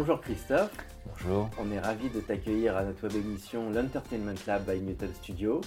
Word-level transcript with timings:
bonjour 0.00 0.22
Christophe, 0.22 0.72
Bonjour. 1.04 1.50
on 1.58 1.70
est 1.70 1.78
ravi 1.78 2.08
de 2.08 2.20
t'accueillir 2.20 2.74
à 2.74 2.84
notre 2.84 3.02
web 3.06 3.16
émission 3.16 3.68
l'Entertainment 3.68 4.32
Lab 4.46 4.64
by 4.64 4.80
Newton 4.80 5.12
Studio. 5.12 5.60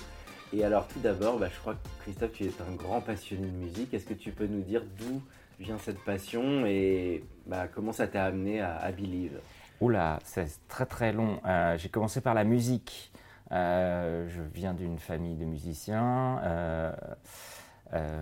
Et 0.51 0.65
alors 0.65 0.87
tout 0.87 0.99
d'abord, 1.01 1.37
bah, 1.37 1.49
je 1.53 1.59
crois 1.59 1.75
que 1.75 1.87
Christophe, 2.01 2.31
tu 2.31 2.45
es 2.45 2.51
un 2.67 2.73
grand 2.75 2.99
passionné 2.99 3.45
de 3.45 3.51
musique. 3.55 3.93
Est-ce 3.93 4.07
que 4.07 4.15
tu 4.15 4.31
peux 4.31 4.47
nous 4.47 4.63
dire 4.63 4.81
d'où 4.97 5.21
vient 5.59 5.77
cette 5.77 6.03
passion 6.03 6.65
et 6.65 7.23
bah, 7.45 7.67
comment 7.67 7.91
ça 7.91 8.07
t'a 8.07 8.25
amené 8.25 8.59
à, 8.59 8.75
à 8.77 8.91
Believe? 8.91 9.39
Oula, 9.81 10.17
c'est 10.23 10.47
très 10.67 10.87
très 10.87 11.13
long. 11.13 11.39
Euh, 11.45 11.77
J'ai 11.77 11.89
commencé 11.89 12.19
par 12.19 12.33
la 12.33 12.43
musique. 12.43 13.11
Euh, 13.51 14.27
je 14.29 14.41
viens 14.41 14.73
d'une 14.73 14.97
famille 14.97 15.35
de 15.35 15.45
musiciens. 15.45 16.39
Euh, 16.41 16.91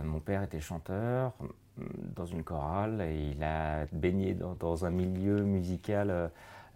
mon 0.03 0.19
père 0.19 0.43
était 0.43 0.59
chanteur 0.59 1.31
dans 1.77 2.25
une 2.25 2.43
chorale 2.43 3.07
il 3.13 3.43
a 3.43 3.85
baigné 3.91 4.33
dans, 4.33 4.85
un 4.85 4.89
milieu 4.89 5.43
musical. 5.43 6.09
euh, 6.09 6.27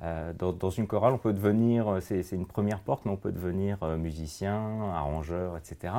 euh, 0.04 0.34
dans, 0.34 0.70
une 0.70 0.88
chorale, 0.88 1.14
on 1.14 1.18
peut 1.18 1.34
devenir, 1.34 1.88
euh, 1.88 2.00
c'est 2.02 2.30
une 2.32 2.46
première 2.46 2.80
porte, 2.82 3.06
mais 3.06 3.12
on 3.12 3.18
peut 3.18 3.32
devenir 3.32 3.78
euh, 3.84 3.98
musicien, 3.98 4.92
arrangeur, 4.94 5.58
etc. 5.58 5.94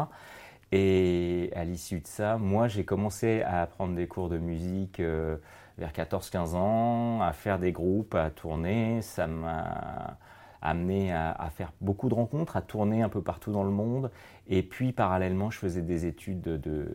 Et 0.73 1.51
à 1.55 1.65
l'issue 1.65 2.01
de 2.01 2.07
ça, 2.07 2.37
moi 2.39 2.69
j'ai 2.69 2.85
commencé 2.85 3.43
à 3.43 3.67
prendre 3.67 3.95
des 3.95 4.07
cours 4.09 4.29
de 4.29 4.39
musique 4.39 5.01
euh, 5.01 5.37
vers 5.79 5.93
14-15 5.93 6.55
ans, 6.57 7.23
à 7.23 7.33
faire 7.33 7.59
des 7.59 7.73
groupes, 7.73 8.15
à 8.15 8.31
tourner. 8.31 9.01
Ça 9.03 9.27
m'a 9.27 10.19
amené 10.61 11.13
à, 11.13 11.49
faire 11.55 11.73
beaucoup 11.81 12.09
de 12.09 12.15
rencontres, 12.15 12.57
à 12.57 12.63
tourner 12.63 13.03
un 13.03 13.09
peu 13.09 13.23
partout 13.23 13.53
dans 13.53 13.63
le 13.63 13.71
monde. 13.71 14.11
Et 14.49 14.63
puis 14.63 14.93
parallèlement, 14.93 15.51
je 15.51 15.59
faisais 15.59 15.83
des 15.83 16.07
études 16.07 16.41
de, 16.41 16.57
de 16.57 16.89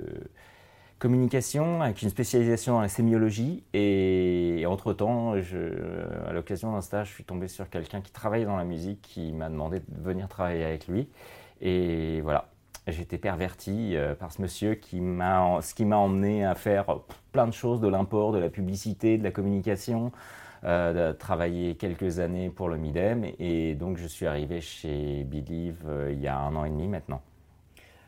communication 1.01 1.81
avec 1.81 2.03
une 2.03 2.09
spécialisation 2.09 2.77
en 2.77 2.87
sémiologie. 2.87 3.63
Et, 3.73 4.63
entre-temps, 4.67 5.41
je- 5.41 6.27
à 6.27 6.31
l'occasion 6.31 6.73
d'un 6.73 6.81
stage, 6.81 7.09
je 7.09 7.13
suis 7.13 7.23
tombé 7.23 7.47
sur 7.47 7.69
quelqu'un 7.71 8.01
qui 8.01 8.11
travaillait 8.11 8.45
dans 8.45 8.55
la 8.55 8.63
musique, 8.65 9.01
qui 9.01 9.31
m'a 9.33 9.49
demandé 9.49 9.79
de 9.79 9.85
venir 10.03 10.27
travailler 10.27 10.63
avec 10.63 10.87
lui. 10.87 11.09
Et 11.59 12.21
voilà, 12.21 12.49
j'étais 12.87 13.17
perverti 13.17 13.95
euh, 13.95 14.13
par 14.13 14.31
ce 14.31 14.43
monsieur 14.43 14.75
qui 14.75 15.01
m'a, 15.01 15.59
ce 15.61 15.73
qui 15.73 15.85
m'a 15.85 15.97
emmené 15.97 16.45
à 16.45 16.53
faire 16.53 16.99
plein 17.31 17.47
de 17.47 17.53
choses, 17.53 17.81
de 17.81 17.87
l'import, 17.87 18.31
de 18.31 18.37
la 18.37 18.49
publicité, 18.49 19.17
de 19.17 19.23
la 19.23 19.31
communication, 19.31 20.11
euh, 20.65 21.11
de 21.13 21.17
travailler 21.17 21.75
quelques 21.75 22.19
années 22.19 22.51
pour 22.51 22.69
le 22.69 22.77
Midem. 22.77 23.25
Et 23.39 23.73
donc, 23.73 23.97
je 23.97 24.05
suis 24.05 24.27
arrivé 24.27 24.61
chez 24.61 25.23
Believe 25.23 25.81
euh, 25.87 26.11
il 26.13 26.21
y 26.21 26.27
a 26.27 26.37
un 26.37 26.55
an 26.55 26.63
et 26.63 26.69
demi 26.69 26.87
maintenant. 26.87 27.21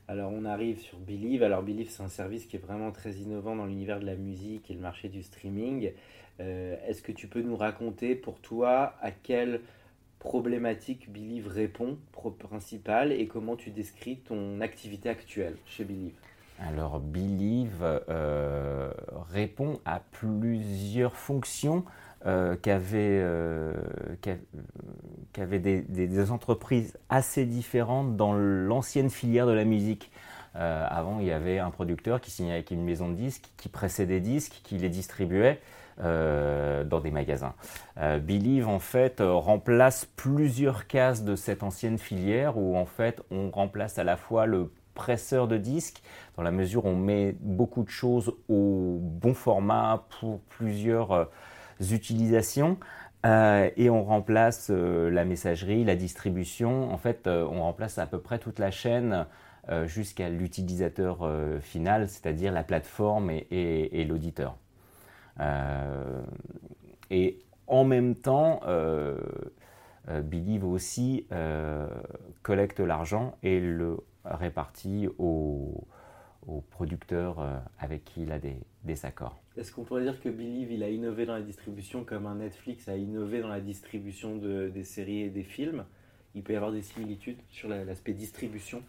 Alors 0.07 0.31
on 0.33 0.45
arrive 0.45 0.79
sur 0.79 0.97
Believe. 0.99 1.43
Alors 1.43 1.63
Believe 1.63 1.89
c'est 1.89 2.03
un 2.03 2.09
service 2.09 2.45
qui 2.45 2.57
est 2.57 2.59
vraiment 2.59 2.91
très 2.91 3.13
innovant 3.13 3.55
dans 3.55 3.65
l'univers 3.65 3.99
de 3.99 4.05
la 4.05 4.15
musique 4.15 4.69
et 4.69 4.73
le 4.73 4.81
marché 4.81 5.09
du 5.09 5.23
streaming. 5.23 5.91
Euh, 6.39 6.75
Est-ce 6.87 7.01
que 7.01 7.11
tu 7.11 7.27
peux 7.27 7.41
nous 7.41 7.55
raconter 7.55 8.15
pour 8.15 8.39
toi 8.39 8.95
à 9.01 9.11
quelle 9.11 9.61
problématique 10.19 11.11
Believe 11.11 11.47
répond 11.47 11.97
principale 12.31 13.11
et 13.11 13.27
comment 13.27 13.55
tu 13.55 13.69
décris 13.69 14.17
ton 14.17 14.61
activité 14.61 15.09
actuelle 15.09 15.55
chez 15.65 15.83
Believe? 15.83 16.13
Alors, 16.59 16.99
Believe 16.99 17.83
euh, 18.09 18.91
répond 19.31 19.79
à 19.85 19.99
plusieurs 19.99 21.15
fonctions 21.17 21.83
euh, 22.25 22.55
euh, 22.93 23.73
des, 25.37 26.31
entreprises 26.31 26.97
assez 27.09 27.45
différentes 27.45 28.15
dans 28.15 28.33
l'ancienne 28.33 29.09
filière 29.09 29.45
de 29.45 29.51
la 29.51 29.65
musique. 29.65 30.09
Euh, 30.55 30.85
avant, 30.89 31.19
il 31.19 31.25
y 31.25 31.31
avait 31.31 31.59
un 31.59 31.71
producteur 31.71 32.21
qui 32.21 32.31
signait 32.31 32.53
avec 32.53 32.71
une 32.71 32.83
maison 32.83 33.09
de 33.09 33.15
disques, 33.15 33.51
qui 33.57 33.69
pressait 33.69 34.05
des 34.05 34.19
disques, 34.19 34.61
qui 34.63 34.77
les 34.77 34.89
distribuait 34.89 35.59
euh, 36.01 36.83
dans 36.83 36.99
des 36.99 37.11
magasins. 37.11 37.55
Believe, 37.97 38.67
en 38.67 38.79
fait, 38.79 39.19
remplace 39.19 40.05
plusieurs 40.15 40.87
cases 40.87 41.23
de 41.23 41.35
cette 41.35 41.63
ancienne 41.63 41.97
filière 41.97 42.57
où, 42.57 42.77
en 42.77 42.85
fait, 42.85 43.21
on 43.31 43.49
remplace 43.49 43.97
à 43.97 44.03
la 44.03 44.15
fois 44.15 44.45
le 44.45 44.71
presseur 44.93 45.47
de 45.47 45.57
disques, 45.57 46.03
dans 46.37 46.43
la 46.43 46.51
mesure 46.51 46.85
où 46.85 46.89
on 46.89 46.95
met 46.95 47.35
beaucoup 47.39 47.83
de 47.83 47.89
choses 47.89 48.33
au 48.47 48.99
bon 49.01 49.33
format 49.33 50.05
pour 50.19 50.39
plusieurs 50.41 51.29
utilisations. 51.79 52.77
Euh, 53.25 53.69
et 53.77 53.89
on 53.89 54.03
remplace 54.03 54.67
euh, 54.69 55.09
la 55.09 55.23
messagerie, 55.23 55.83
la 55.85 55.95
distribution. 55.95 56.91
En 56.91 56.97
fait, 56.97 57.27
euh, 57.27 57.47
on 57.49 57.61
remplace 57.61 57.97
à 57.97 58.05
peu 58.05 58.19
près 58.19 58.39
toute 58.39 58.59
la 58.59 58.71
chaîne 58.71 59.25
jusqu'à 59.85 60.27
l'utilisateur 60.27 61.25
final, 61.61 62.09
c'est-à-dire 62.09 62.51
la 62.51 62.63
plateforme 62.63 63.29
et, 63.29 64.05
l'auditeur. 64.05 64.57
Et 67.09 67.39
en 67.67 67.85
même 67.85 68.15
temps, 68.15 68.59
Believe 70.05 70.65
aussi 70.65 71.27
collecte 72.41 72.81
l'argent 72.81 73.37
et 73.41 73.61
le 73.61 73.99
répartit 74.25 75.07
aux, 75.17 75.87
producteurs 76.71 77.37
avec 77.79 78.03
qui 78.03 78.23
il 78.23 78.33
a 78.33 78.39
des 78.39 79.05
accords. 79.05 79.42
Est-ce 79.55 79.71
qu'on 79.71 79.83
pourrait 79.83 80.01
dire 80.01 80.19
que 80.19 80.29
Believe 80.29 80.71
il 80.71 80.81
a 80.81 80.89
innové 80.89 81.27
dans 81.27 81.35
la 81.35 81.41
distribution 81.41 82.03
comme 82.03 82.25
un 82.25 82.35
Netflix 82.35 82.87
a 82.87 82.97
innové 82.97 83.39
dans 83.41 83.47
la 83.49 83.61
distribution 83.61 84.35
de- 84.35 84.69
des 84.73 84.83
séries 84.83 85.21
et 85.21 85.29
des 85.29 85.43
films? 85.43 85.85
Il 86.33 86.41
peut 86.41 86.53
y 86.53 86.55
avoir 86.55 86.71
des 86.71 86.81
similitudes 86.81 87.37
sur 87.51 87.69
la- 87.69 87.85
l'aspect 87.85 88.13
distribution? 88.13 88.81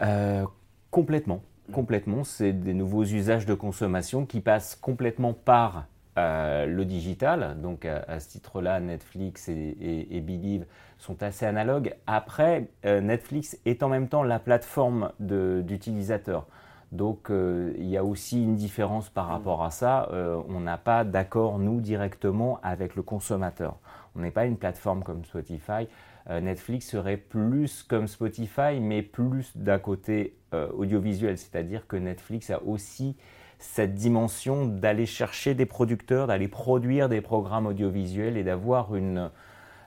Euh, 0.00 0.46
complètement, 0.92 1.42
complètement. 1.72 2.22
C'est 2.22 2.52
des 2.52 2.72
nouveaux 2.74 3.02
usages 3.02 3.46
de 3.46 3.54
consommation 3.54 4.26
qui 4.26 4.40
passent 4.40 4.76
complètement 4.76 5.32
par 5.32 5.86
euh, 6.18 6.66
le 6.66 6.84
digital. 6.84 7.60
Donc 7.60 7.84
à, 7.84 8.04
à 8.06 8.20
ce 8.20 8.28
titre-là, 8.28 8.78
Netflix 8.78 9.48
et, 9.48 9.52
et, 9.52 10.16
et 10.16 10.20
Believe 10.20 10.66
sont 10.98 11.22
assez 11.22 11.46
analogues. 11.46 11.94
Après, 12.06 12.68
euh, 12.84 13.00
Netflix 13.00 13.58
est 13.64 13.82
en 13.82 13.88
même 13.88 14.08
temps 14.08 14.22
la 14.22 14.38
plateforme 14.38 15.12
d'utilisateurs. 15.18 16.46
Donc 16.92 17.30
euh, 17.30 17.72
il 17.78 17.86
y 17.86 17.96
a 17.96 18.04
aussi 18.04 18.42
une 18.42 18.56
différence 18.56 19.08
par 19.08 19.28
rapport 19.28 19.62
à 19.62 19.70
ça. 19.70 20.08
Euh, 20.12 20.40
on 20.48 20.60
n'a 20.60 20.78
pas 20.78 21.04
d'accord, 21.04 21.58
nous, 21.58 21.80
directement 21.80 22.58
avec 22.62 22.96
le 22.96 23.02
consommateur. 23.02 23.76
On 24.16 24.20
n'est 24.20 24.32
pas 24.32 24.46
une 24.46 24.56
plateforme 24.56 25.04
comme 25.04 25.24
Spotify. 25.24 25.86
Euh, 26.28 26.40
Netflix 26.40 26.86
serait 26.88 27.16
plus 27.16 27.82
comme 27.82 28.06
Spotify, 28.06 28.78
mais 28.80 29.02
plus 29.02 29.56
d'un 29.56 29.78
côté 29.78 30.36
euh, 30.54 30.68
audiovisuel. 30.72 31.38
C'est-à-dire 31.38 31.86
que 31.86 31.96
Netflix 31.96 32.50
a 32.50 32.62
aussi 32.62 33.16
cette 33.58 33.94
dimension 33.94 34.66
d'aller 34.66 35.06
chercher 35.06 35.54
des 35.54 35.66
producteurs, 35.66 36.26
d'aller 36.26 36.48
produire 36.48 37.08
des 37.08 37.20
programmes 37.20 37.66
audiovisuels 37.66 38.36
et 38.36 38.42
d'avoir 38.42 38.94
une, 38.94 39.30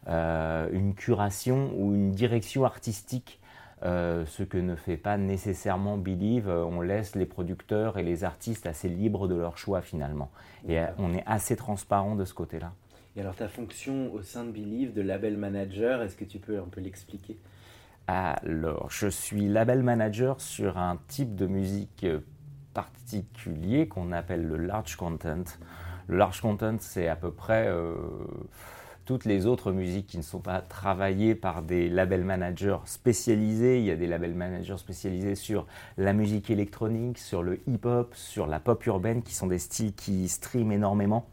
euh, 0.07 0.69
une 0.71 0.93
curation 0.93 1.71
ou 1.75 1.93
une 1.93 2.11
direction 2.11 2.65
artistique 2.65 3.39
euh, 3.83 4.25
ce 4.25 4.43
que 4.43 4.57
ne 4.57 4.75
fait 4.75 4.97
pas 4.97 5.17
nécessairement 5.17 5.97
Believe. 5.97 6.49
Euh, 6.49 6.63
On 6.63 6.81
laisse 6.81 7.15
les 7.15 7.25
producteurs 7.25 7.97
et 7.97 8.03
les 8.03 8.23
artistes 8.23 8.65
assez 8.65 8.89
libres 8.89 9.27
de 9.27 9.35
leur 9.35 9.57
choix 9.57 9.81
finalement. 9.81 10.31
Et 10.67 10.79
euh, 10.79 10.85
on 10.97 11.13
est 11.13 11.23
assez 11.25 11.55
transparent 11.55 12.15
de 12.15 12.25
ce 12.25 12.33
côté-là. 12.33 12.73
Et 13.15 13.21
alors 13.21 13.35
ta 13.35 13.47
fonction 13.47 14.11
au 14.13 14.21
sein 14.21 14.43
de 14.43 14.51
Believe 14.51 14.93
de 14.93 15.01
label 15.01 15.37
manager, 15.37 16.01
est-ce 16.01 16.15
que 16.15 16.25
tu 16.25 16.39
peux 16.39 16.57
un 16.57 16.67
peu 16.69 16.81
l'expliquer? 16.81 17.37
Alors, 18.07 18.89
je 18.89 19.07
suis 19.07 19.47
label 19.47 19.81
manager 19.81 20.41
sur 20.41 20.77
un 20.77 20.99
type 21.07 21.35
de 21.35 21.47
musique 21.47 22.05
particulier 22.73 23.87
qu'on 23.87 24.11
appelle 24.11 24.45
le 24.45 24.57
large 24.57 24.95
content. 24.95 25.43
Le 26.07 26.17
large 26.17 26.41
content, 26.41 26.75
c'est 26.79 27.07
à 27.07 27.15
peu 27.15 27.31
près 27.31 27.67
euh, 27.67 27.95
toutes 29.05 29.25
les 29.25 29.45
autres 29.45 29.71
musiques 29.71 30.07
qui 30.07 30.17
ne 30.17 30.23
sont 30.23 30.39
pas 30.39 30.61
travaillées 30.61 31.35
par 31.35 31.61
des 31.61 31.89
label 31.89 32.23
managers 32.23 32.77
spécialisés. 32.85 33.79
Il 33.79 33.85
y 33.85 33.91
a 33.91 33.95
des 33.95 34.07
label 34.07 34.33
managers 34.33 34.77
spécialisés 34.77 35.35
sur 35.35 35.65
la 35.97 36.13
musique 36.13 36.49
électronique, 36.49 37.17
sur 37.17 37.43
le 37.43 37.59
hip-hop, 37.67 38.13
sur 38.15 38.47
la 38.47 38.59
pop 38.59 38.85
urbaine, 38.85 39.21
qui 39.21 39.33
sont 39.33 39.47
des 39.47 39.59
styles 39.59 39.93
qui 39.93 40.27
streament 40.29 40.71
énormément. 40.71 41.27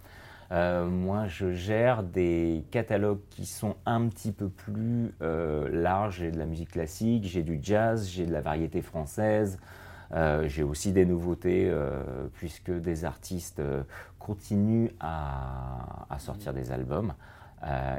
moi, 0.50 1.26
je 1.28 1.52
gère 1.52 2.02
des 2.02 2.64
catalogues 2.70 3.20
qui 3.30 3.46
sont 3.46 3.76
un 3.86 4.08
petit 4.08 4.32
peu 4.32 4.48
plus 4.48 5.14
larges. 5.20 6.18
J'ai 6.18 6.30
de 6.32 6.38
la 6.38 6.46
musique 6.46 6.72
classique, 6.72 7.24
j'ai 7.24 7.42
du 7.42 7.60
jazz, 7.62 8.08
j'ai 8.08 8.26
de 8.26 8.32
la 8.32 8.40
variété 8.40 8.82
française, 8.82 9.58
j'ai 10.46 10.64
aussi 10.64 10.92
des 10.92 11.04
nouveautés 11.04 11.72
puisque 12.34 12.72
des 12.72 13.04
artistes 13.04 13.62
continuent 14.20 14.90
à, 15.00 16.16
sortir 16.18 16.52
des 16.52 16.70
albums. 16.70 17.14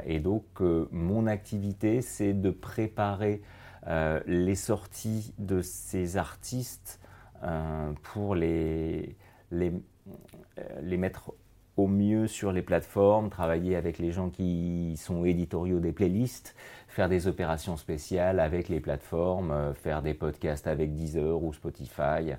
Et 0.06 0.18
donc, 0.18 0.44
mon 0.90 1.26
activité, 1.26 2.02
c'est 2.02 2.32
de 2.32 2.50
préparer 2.50 3.42
euh, 3.88 4.20
les 4.26 4.54
sorties 4.54 5.34
de 5.38 5.60
ces 5.60 6.16
artistes 6.16 7.00
euh, 7.42 7.92
pour 8.04 8.36
euh, 8.36 9.02
les, 9.50 10.96
mettre 10.96 11.32
au 11.76 11.88
mieux 11.88 12.28
sur 12.28 12.52
les 12.52 12.62
plateformes, 12.62 13.28
travailler 13.28 13.74
avec 13.74 13.98
les 13.98 14.12
gens 14.12 14.30
qui 14.30 14.96
sont 14.96 15.24
éditoriaux 15.24 15.80
des 15.80 15.90
playlists, 15.90 16.54
faire 16.86 17.08
des 17.08 17.26
opérations 17.26 17.76
spéciales 17.76 18.38
avec 18.38 18.68
les 18.68 18.78
plateformes, 18.78 19.74
faire 19.74 20.00
des 20.00 20.14
podcasts 20.14 20.68
avec 20.68 20.94
Deezer 20.94 21.42
ou 21.42 21.52
Spotify. 21.52 22.34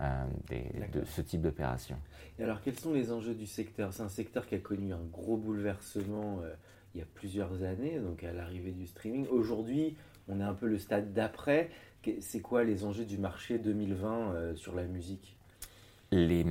De 0.00 1.04
ce 1.04 1.20
type 1.20 1.42
d'opération. 1.42 1.96
Et 2.38 2.44
alors, 2.44 2.60
quels 2.62 2.78
sont 2.78 2.92
les 2.92 3.12
enjeux 3.12 3.34
du 3.34 3.46
secteur? 3.46 3.92
C'est 3.92 4.02
un 4.02 4.08
secteur 4.08 4.46
qui 4.46 4.54
a 4.54 4.58
connu 4.58 4.92
un 4.92 5.04
gros 5.12 5.36
bouleversement 5.36 6.40
il 6.94 6.98
y 6.98 7.02
a 7.02 7.06
plusieurs 7.14 7.62
années, 7.62 7.98
donc 7.98 8.22
à 8.24 8.32
l'arrivée 8.32 8.72
du 8.72 8.86
streaming. 8.86 9.26
Aujourd'hui, 9.28 9.96
on 10.28 10.40
est 10.40 10.44
un 10.44 10.54
peu 10.54 10.66
le 10.66 10.78
stade 10.78 11.12
d'après. 11.12 11.70
C'est 12.20 12.40
quoi 12.40 12.64
les 12.64 12.84
enjeux 12.84 13.04
du 13.04 13.18
marché 13.18 13.58
2020 13.58 14.08
euh, 14.08 14.54
sur 14.56 14.74
la 14.74 14.84
musique? 14.84 15.36
Les, 16.10 16.44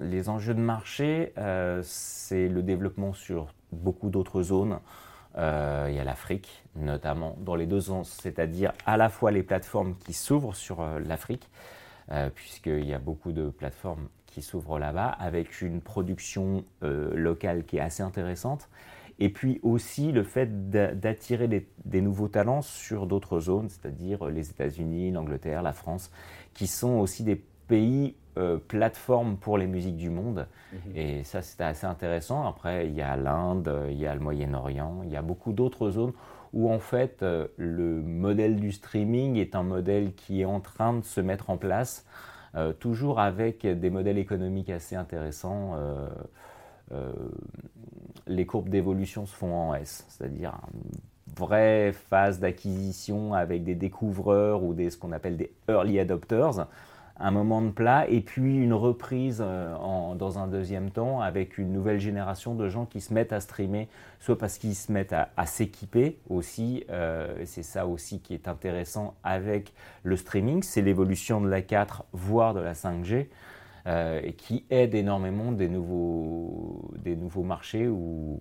les, 0.00 0.28
enjeux 0.30 0.54
de 0.54 0.60
marché, 0.60 1.34
euh, 1.36 1.82
c'est 1.84 2.48
le 2.48 2.62
développement 2.62 3.12
sur 3.12 3.52
beaucoup 3.70 4.08
d'autres 4.08 4.42
zones. 4.42 4.78
Euh, 5.36 5.88
il 5.90 5.96
y 5.96 5.98
a 5.98 6.04
l'Afrique, 6.04 6.64
notamment 6.76 7.36
dans 7.40 7.54
les 7.54 7.66
deux 7.66 7.80
sens, 7.80 8.10
c'est-à-dire 8.22 8.72
à 8.86 8.96
la 8.96 9.10
fois 9.10 9.30
les 9.30 9.42
plateformes 9.42 9.96
qui 9.96 10.14
s'ouvrent 10.14 10.54
sur 10.54 10.82
l'Afrique, 11.00 11.50
puisqu'il 12.34 12.84
y 12.84 12.94
a 12.94 12.98
beaucoup 12.98 13.32
de 13.32 13.48
plateformes 13.50 14.08
qui 14.26 14.42
s'ouvrent 14.42 14.78
là-bas, 14.78 15.08
avec 15.08 15.62
une 15.62 15.80
production 15.80 16.64
locale 16.82 17.64
qui 17.64 17.76
est 17.76 17.80
assez 17.80 18.02
intéressante, 18.02 18.68
et 19.18 19.28
puis 19.28 19.60
aussi 19.62 20.10
le 20.10 20.24
fait 20.24 20.70
d'attirer 20.70 21.46
des, 21.46 22.00
nouveaux 22.00 22.28
talents 22.28 22.62
sur 22.62 23.06
d'autres 23.06 23.38
zones, 23.38 23.68
c'est-à-dire 23.68 24.24
les 24.26 24.50
États-Unis, 24.50 25.12
l'Angleterre, 25.12 25.62
la 25.62 25.72
France, 25.72 26.10
qui 26.54 26.66
sont 26.66 26.94
aussi 26.94 27.22
des 27.22 27.36
pays 27.68 28.16
euh, 28.36 28.58
plateformes 28.58 29.36
pour 29.36 29.58
les 29.58 29.66
musiques 29.66 29.96
du 29.96 30.10
monde. 30.10 30.48
Mhm. 30.72 30.96
Et 30.96 31.24
ça, 31.24 31.40
c'est 31.40 31.60
assez 31.62 31.86
intéressant. 31.86 32.46
Après, 32.48 32.88
il 32.88 32.94
y 32.94 33.02
a 33.02 33.16
l'Inde, 33.16 33.86
il 33.90 33.98
y 33.98 34.06
a 34.06 34.14
le 34.14 34.20
Moyen-Orient, 34.20 35.02
il 35.04 35.10
y 35.10 35.16
a 35.16 35.22
beaucoup 35.22 35.52
d'autres 35.52 35.90
zones 35.90 36.12
où 36.52 36.70
en 36.70 36.78
fait 36.78 37.22
euh, 37.22 37.46
le 37.56 38.02
modèle 38.02 38.56
du 38.56 38.72
streaming 38.72 39.36
est 39.36 39.54
un 39.54 39.62
modèle 39.62 40.14
qui 40.14 40.42
est 40.42 40.44
en 40.44 40.60
train 40.60 40.94
de 40.94 41.04
se 41.04 41.20
mettre 41.20 41.50
en 41.50 41.56
place, 41.56 42.06
euh, 42.54 42.72
toujours 42.72 43.20
avec 43.20 43.66
des 43.66 43.90
modèles 43.90 44.18
économiques 44.18 44.70
assez 44.70 44.96
intéressants. 44.96 45.76
Euh, 46.92 47.12
les 48.26 48.44
courbes 48.44 48.68
d'évolution 48.68 49.24
se 49.24 49.34
font 49.34 49.54
en 49.54 49.74
S, 49.74 50.04
c'est-à-dire 50.08 50.58
une 50.74 50.90
vraie 51.34 51.92
phase 51.92 52.38
d'acquisition 52.38 53.32
avec 53.32 53.64
des 53.64 53.74
découvreurs 53.74 54.62
ou 54.62 54.76
ce 54.76 54.96
qu'on 54.98 55.12
appelle 55.12 55.38
des 55.38 55.52
early 55.68 55.98
adopters, 55.98 56.66
un 57.22 57.30
moment 57.30 57.62
de 57.62 57.70
plat 57.70 58.08
et 58.08 58.20
puis 58.20 58.56
une 58.58 58.72
reprise 58.72 59.40
euh, 59.40 59.74
dans 60.14 60.38
un 60.38 60.48
deuxième 60.48 60.90
temps 60.90 61.20
avec 61.20 61.56
une 61.56 61.72
nouvelle 61.72 62.00
génération 62.00 62.54
de 62.54 62.68
gens 62.68 62.84
qui 62.84 63.00
se 63.00 63.14
mettent 63.14 63.32
à 63.32 63.40
streamer, 63.40 63.88
soit 64.18 64.36
parce 64.36 64.58
qu'ils 64.58 64.74
se 64.74 64.90
mettent 64.90 65.12
à, 65.14 65.46
s'équiper 65.46 66.18
aussi, 66.28 66.84
euh, 66.90 67.34
c'est 67.44 67.62
ça 67.62 67.86
aussi 67.86 68.20
qui 68.20 68.34
est 68.34 68.48
intéressant 68.48 69.14
avec 69.22 69.72
le 70.02 70.16
streaming, 70.16 70.62
c'est 70.62 70.82
l'évolution 70.82 71.40
de 71.40 71.48
la 71.48 71.62
4 71.62 72.04
voire 72.12 72.54
de 72.54 72.60
la 72.60 72.74
5G. 72.74 73.28
Euh, 73.88 74.30
qui 74.36 74.64
aide 74.70 74.94
énormément 74.94 75.50
des 75.50 75.68
nouveaux, 75.68 76.92
des 77.02 77.16
nouveaux 77.16 77.42
marchés 77.42 77.88
ou, 77.88 78.38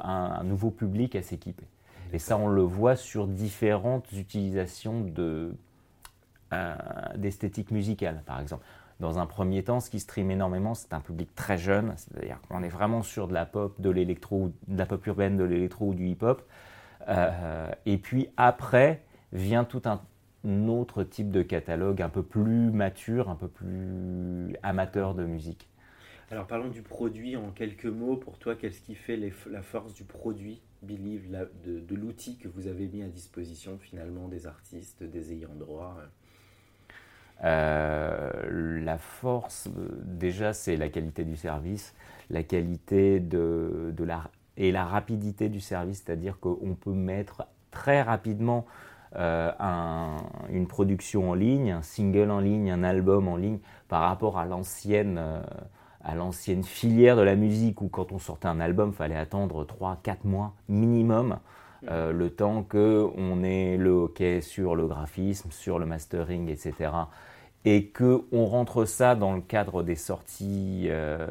un, 0.00 0.42
nouveau 0.44 0.70
public 0.70 1.14
à 1.14 1.20
s'équiper. 1.20 1.66
Et 2.14 2.18
ça, 2.18 2.38
on 2.38 2.48
le 2.48 2.62
voit 2.62 2.96
sur 2.96 3.26
différentes 3.26 4.10
utilisations 4.12 5.02
de, 5.02 5.52
euh, 6.52 6.74
d'esthétique 7.16 7.70
musicale, 7.70 8.22
par 8.26 8.40
exemple. 8.40 8.64
Dans 9.00 9.18
un 9.18 9.26
premier 9.26 9.62
temps, 9.62 9.78
ce 9.78 9.90
qui 9.90 10.00
stream 10.00 10.30
énormément, 10.30 10.74
c'est 10.74 10.92
un 10.92 11.00
public 11.00 11.32
très 11.36 11.56
jeune, 11.56 11.94
c'est-à-dire 11.96 12.40
qu'on 12.48 12.62
est 12.62 12.68
vraiment 12.68 13.02
sur 13.02 13.28
de 13.28 13.34
la 13.34 13.46
pop, 13.46 13.80
de 13.80 13.90
l'électro, 13.90 14.52
de 14.66 14.78
la 14.78 14.86
pop 14.86 15.06
urbaine, 15.06 15.36
de 15.36 15.44
l'électro 15.44 15.88
ou 15.88 15.94
du 15.94 16.08
hip-hop. 16.08 16.42
Euh, 17.08 17.70
et 17.86 17.96
puis 17.96 18.28
après 18.36 19.04
vient 19.32 19.64
tout 19.64 19.82
un 19.84 20.00
autre 20.68 21.04
type 21.04 21.30
de 21.30 21.42
catalogue 21.42 22.02
un 22.02 22.08
peu 22.08 22.22
plus 22.22 22.70
mature, 22.72 23.28
un 23.28 23.36
peu 23.36 23.48
plus 23.48 24.56
amateur 24.62 25.14
de 25.14 25.24
musique. 25.24 25.68
Alors 26.30 26.46
parlons 26.46 26.68
du 26.68 26.82
produit 26.82 27.36
en 27.36 27.50
quelques 27.52 27.86
mots. 27.86 28.16
Pour 28.16 28.38
toi, 28.38 28.54
qu'est-ce 28.54 28.80
qui 28.80 28.94
fait 28.94 29.16
la 29.16 29.62
force 29.62 29.94
du 29.94 30.04
produit 30.04 30.60
Believe, 30.82 31.30
de, 31.64 31.94
l'outil 31.94 32.36
que 32.36 32.48
vous 32.48 32.66
avez 32.66 32.86
mis 32.86 33.02
à 33.02 33.08
disposition 33.08 33.78
finalement 33.78 34.28
des 34.28 34.46
artistes, 34.46 35.02
des 35.02 35.32
ayants 35.32 35.54
droit 35.54 35.96
euh, 37.44 38.80
La 38.84 38.98
force, 38.98 39.68
déjà, 40.04 40.52
c'est 40.52 40.76
la 40.76 40.88
qualité 40.88 41.24
du 41.24 41.36
service, 41.36 41.94
la 42.30 42.42
qualité 42.42 43.20
de, 43.20 43.94
la, 43.98 44.22
et 44.56 44.72
la 44.72 44.84
rapidité 44.84 45.48
du 45.48 45.60
service, 45.60 46.02
c'est-à-dire 46.04 46.38
qu'on 46.40 46.76
peut 46.78 46.92
mettre 46.92 47.46
très 47.70 48.02
rapidement 48.02 48.66
euh, 49.16 49.50
une 50.50 50.66
production 50.66 51.30
en 51.30 51.34
ligne, 51.34 51.70
un 51.70 51.82
single 51.82 52.30
en 52.30 52.40
ligne, 52.40 52.70
un 52.70 52.82
album 52.82 53.28
en 53.28 53.36
ligne, 53.36 53.58
par 53.88 54.02
rapport 54.02 54.38
à 54.38 54.44
l'ancienne 54.44 55.16
euh, 55.18 55.40
à 56.08 56.14
l'ancienne 56.14 56.64
filière 56.64 57.16
de 57.16 57.22
la 57.22 57.34
musique 57.34 57.82
où 57.82 57.88
quand 57.88 58.12
on 58.12 58.18
sortait 58.18 58.48
un 58.48 58.60
album, 58.60 58.92
fallait 58.92 59.16
attendre 59.16 59.66
3-4 59.66 60.18
mois 60.24 60.54
minimum. 60.68 61.38
Euh, 61.88 62.12
le 62.12 62.30
temps 62.30 62.64
qu'on 62.64 63.42
ait 63.44 63.76
le 63.76 63.90
hockey 63.90 64.40
sur 64.40 64.74
le 64.74 64.86
graphisme, 64.86 65.50
sur 65.52 65.78
le 65.78 65.86
mastering, 65.86 66.48
etc. 66.48 66.90
Et 67.64 67.88
qu'on 67.88 68.44
rentre 68.46 68.84
ça 68.84 69.14
dans 69.14 69.34
le 69.34 69.40
cadre 69.40 69.82
des 69.82 69.94
sorties 69.94 70.88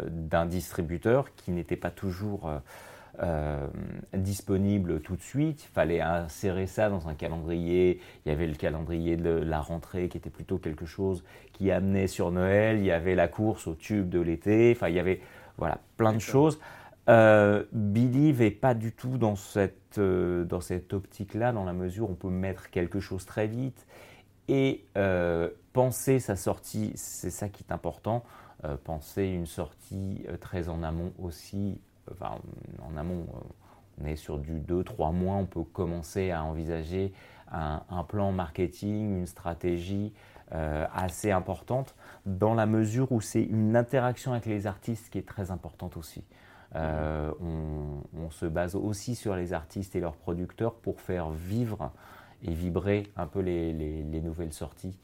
d'un 0.10 0.46
distributeur 0.46 1.34
qui 1.36 1.52
n'était 1.52 1.78
pas 1.78 1.90
toujours 1.90 2.50
euh, 3.24 3.66
disponible 4.14 5.00
tout 5.02 5.16
de 5.16 5.22
suite. 5.22 5.64
Il 5.64 5.74
fallait 5.74 6.02
insérer 6.02 6.68
ça 6.68 6.90
dans 6.90 7.08
un 7.08 7.16
calendrier. 7.16 8.00
Il 8.26 8.30
y 8.30 8.32
avait 8.32 8.46
le 8.46 8.54
calendrier 8.54 9.18
de 9.18 9.32
la 9.32 9.60
rentrée 9.60 10.08
qui 10.08 10.20
était 10.20 10.30
plutôt 10.30 10.60
quelque 10.60 10.86
chose 10.86 11.24
qui 11.54 11.72
amenait 11.72 12.06
sur 12.06 12.30
Noël. 12.30 12.78
Il 12.78 12.86
y 12.86 12.92
avait 12.92 13.16
la 13.16 13.28
course 13.28 13.66
au 13.66 13.74
tube 13.74 14.10
de 14.10 14.20
l'été. 14.20 14.72
Enfin, 14.76 14.90
il 14.90 14.96
y 14.96 15.00
avait 15.00 15.20
voilà, 15.58 15.80
plein 15.98 16.14
de 16.14 16.20
choses. 16.20 16.60
Euh, 17.10 17.64
Believe 17.72 18.42
n'est 18.42 18.52
pas 18.52 18.74
du 18.74 18.92
tout 18.92 19.18
dans 19.18 19.36
cette, 19.36 19.98
euh, 19.98 20.60
cette 20.60 20.94
optique-là, 20.94 21.54
dans 21.54 21.64
la 21.64 21.74
mesure 21.74 22.10
où 22.10 22.14
on 22.14 22.16
peut 22.16 22.30
mettre 22.30 22.70
quelque 22.70 23.00
chose 23.00 23.26
très 23.26 23.48
vite 23.48 23.88
et 24.50 24.86
euh, 24.98 25.50
penser 25.74 26.20
sa 26.20 26.36
sortie, 26.36 26.92
c'est 26.96 27.30
ça 27.30 27.50
qui 27.50 27.64
est 27.64 27.74
important. 27.74 28.24
penser 28.84 29.26
une 29.26 29.46
sortie 29.46 30.26
très 30.42 30.68
en 30.68 30.84
amont 30.84 31.14
aussi 31.20 31.80
en 32.22 32.98
amont, 32.98 33.26
on 34.02 34.06
est 34.06 34.16
sur 34.16 34.38
du 34.38 34.60
2-3 34.60 35.14
mois, 35.14 35.36
on 35.36 35.46
peut 35.46 35.64
commencer 35.64 36.32
à 36.32 36.44
envisager 36.44 37.14
un, 37.52 38.04
plan 38.08 38.32
marketing, 38.32 39.20
une 39.20 39.26
stratégie 39.26 40.14
euh, 40.54 40.86
assez 40.94 41.32
importante, 41.32 41.96
dans 42.26 42.54
la 42.54 42.66
mesure 42.66 43.12
où 43.12 43.22
c'est 43.22 43.44
une 43.44 43.76
interaction 43.76 44.32
avec 44.34 44.46
les 44.46 44.68
artistes 44.68 45.10
qui 45.10 45.18
est 45.18 45.28
très 45.28 45.52
importante 45.52 45.98
aussi. 45.98 46.24
Euh, 46.76 47.32
on, 47.42 48.30
se 48.30 48.46
base 48.46 48.76
aussi 48.76 49.16
sur 49.16 49.36
les 49.36 49.54
artistes 49.54 49.96
et 49.96 50.02
leurs 50.02 50.18
producteurs 50.18 50.74
pour 50.74 51.00
faire 51.00 51.30
vivre 51.30 51.92
et 52.44 52.54
vibrer 52.54 53.08
un 53.16 53.26
peu 53.26 53.40
les 53.40 54.22
nouvelles 54.22 54.52
sorties. 54.52 54.98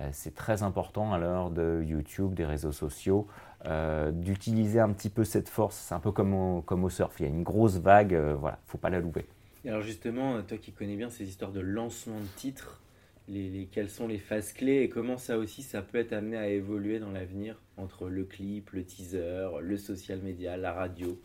Euh, 0.00 0.08
c'est 0.12 0.34
très 0.34 0.62
important 0.62 1.12
à 1.12 1.18
l'heure 1.18 1.50
de 1.50 1.82
YouTube, 1.86 2.34
des 2.34 2.46
réseaux 2.46 2.72
sociaux, 2.72 3.26
euh, 3.66 4.10
d'utiliser 4.10 4.80
un 4.80 4.90
petit 4.90 5.10
peu 5.10 5.24
cette 5.24 5.48
force. 5.48 5.76
C'est 5.76 5.94
un 5.94 6.00
peu 6.00 6.12
comme 6.12 6.34
au, 6.34 6.62
comme 6.62 6.84
au 6.84 6.88
surf. 6.88 7.14
Il 7.20 7.24
y 7.24 7.26
a 7.26 7.28
une 7.28 7.42
grosse 7.42 7.76
vague, 7.76 8.14
voilà, 8.14 8.58
faut 8.66 8.78
pas 8.78 8.90
la 8.90 9.00
louper. 9.00 9.26
alors 9.66 9.82
justement, 9.82 10.42
toi 10.42 10.56
qui 10.56 10.72
connais 10.72 10.96
bien 10.96 11.10
ces 11.10 11.28
histoires 11.28 11.52
de 11.52 11.60
lancement 11.60 12.18
de 12.18 12.26
titres, 12.36 12.80
les, 13.28 13.68
quelles 13.70 13.90
sont 13.90 14.08
les 14.08 14.18
phases 14.18 14.52
clés 14.52 14.82
et 14.82 14.88
comment 14.88 15.18
ça 15.18 15.38
aussi 15.38 15.62
ça 15.62 15.82
peut 15.82 15.98
être 15.98 16.12
amené 16.12 16.36
à 16.36 16.48
évoluer 16.48 16.98
dans 16.98 17.10
l'avenir 17.10 17.60
entre 17.76 18.08
le 18.08 18.24
clip, 18.24 18.70
le 18.70 18.84
teaser, 18.84 19.48
le 19.60 19.76
social 19.76 20.20
media, 20.20 20.56
la 20.56 20.72
radio? 20.72 21.18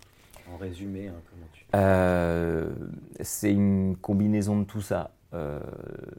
En 0.49 0.55
résumé, 0.55 1.09
hein, 1.09 1.21
comment 1.29 1.47
tu 1.51 1.65
C'est 3.21 3.51
une 3.51 3.97
combinaison 3.97 4.59
de 4.59 4.63
tout 4.63 4.79
ça. 4.79 5.11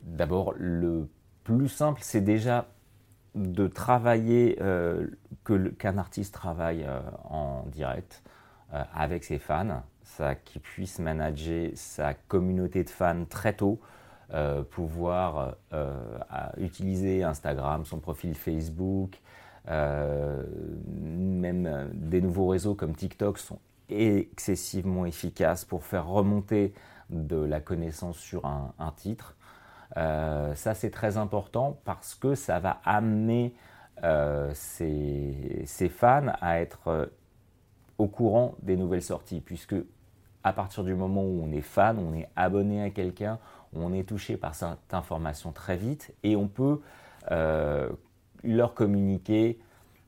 D'abord, 0.03 0.53
le 0.59 1.09
plus 1.45 1.69
simple, 1.69 2.01
c'est 2.03 2.21
déjà 2.21 2.69
de 3.35 3.67
travailler, 3.67 4.59
euh, 4.61 5.07
qu'un 5.79 5.97
artiste 5.97 6.35
travaille 6.35 6.85
euh, 6.85 7.01
en 7.25 7.65
direct. 7.73 8.23
avec 8.71 9.25
ses 9.25 9.39
fans, 9.39 9.83
ça 10.03 10.35
qu'il 10.35 10.61
puisse 10.61 10.99
manager 10.99 11.71
sa 11.75 12.13
communauté 12.13 12.85
de 12.85 12.91
fans 12.91 13.25
très 13.25 13.55
tôt, 13.55 13.81
pouvoir 14.71 15.57
utiliser 16.57 17.23
Instagram, 17.23 17.85
son 17.85 17.99
profil 17.99 18.35
Facebook, 18.35 19.21
même 19.67 21.91
des 21.95 22.21
nouveaux 22.21 22.49
réseaux 22.49 22.75
comme 22.75 22.95
TikTok 22.95 23.39
sont 23.39 23.59
excessivement 23.89 25.07
efficaces 25.07 25.65
pour 25.65 25.85
faire 25.85 26.07
remonter 26.07 26.75
de 27.11 27.37
la 27.37 27.61
connaissance 27.61 28.19
sur 28.19 28.47
un, 28.47 28.93
titre. 28.97 29.37
Euh, 29.97 30.55
ça, 30.55 30.75
c'est 30.75 30.91
très 30.91 31.17
important 31.17 31.79
parce 31.85 32.15
que 32.15 32.35
ça 32.35 32.59
va 32.59 32.81
amener 32.85 33.55
euh, 34.05 34.51
ses, 34.55 35.89
fans 35.89 36.33
à 36.41 36.61
être 36.61 36.89
euh, 36.89 37.07
au 37.97 38.07
courant 38.07 38.55
des 38.63 38.77
nouvelles 38.77 39.03
sorties, 39.03 39.41
puisque 39.41 39.75
à 40.45 40.53
partir 40.53 40.85
du 40.85 40.95
moment 40.95 41.23
où 41.23 41.43
on 41.43 41.51
est 41.51 41.63
fan, 41.63 41.99
on 41.99 42.15
est 42.15 42.29
abonné 42.37 42.83
à 42.83 42.91
quelqu'un, 42.91 43.39
on 43.75 43.93
est 43.93 44.05
touché 44.05 44.37
par 44.37 44.55
cette 44.55 44.93
information 44.93 45.53
très 45.53 45.77
vite 45.77 46.15
et 46.23 46.37
on 46.37 46.49
peut 46.49 46.81
leur 48.45 48.75
communiquer 48.75 49.59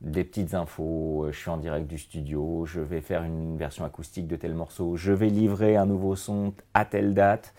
des 0.01 0.25
petites 0.25 0.55
infos, 0.55 1.25
euh, 1.25 1.33
je 1.33 1.39
suis 1.39 1.51
en 1.51 1.59
direct 1.59 1.87
du 1.87 1.99
studio, 1.99 2.65
je 2.65 2.81
vais 2.81 3.01
faire 3.01 3.23
une 3.23 3.57
version 3.57 3.85
acoustique 3.85 4.27
de 4.27 4.37
tel 4.37 4.55
morceau, 4.55 4.97
je 4.97 5.13
vais 5.13 5.29
livrer 5.29 5.77
un 5.77 5.87
nouveau 5.87 6.17
son 6.17 6.55
à 6.75 6.85
telle 6.85 7.15
date, 7.15 7.55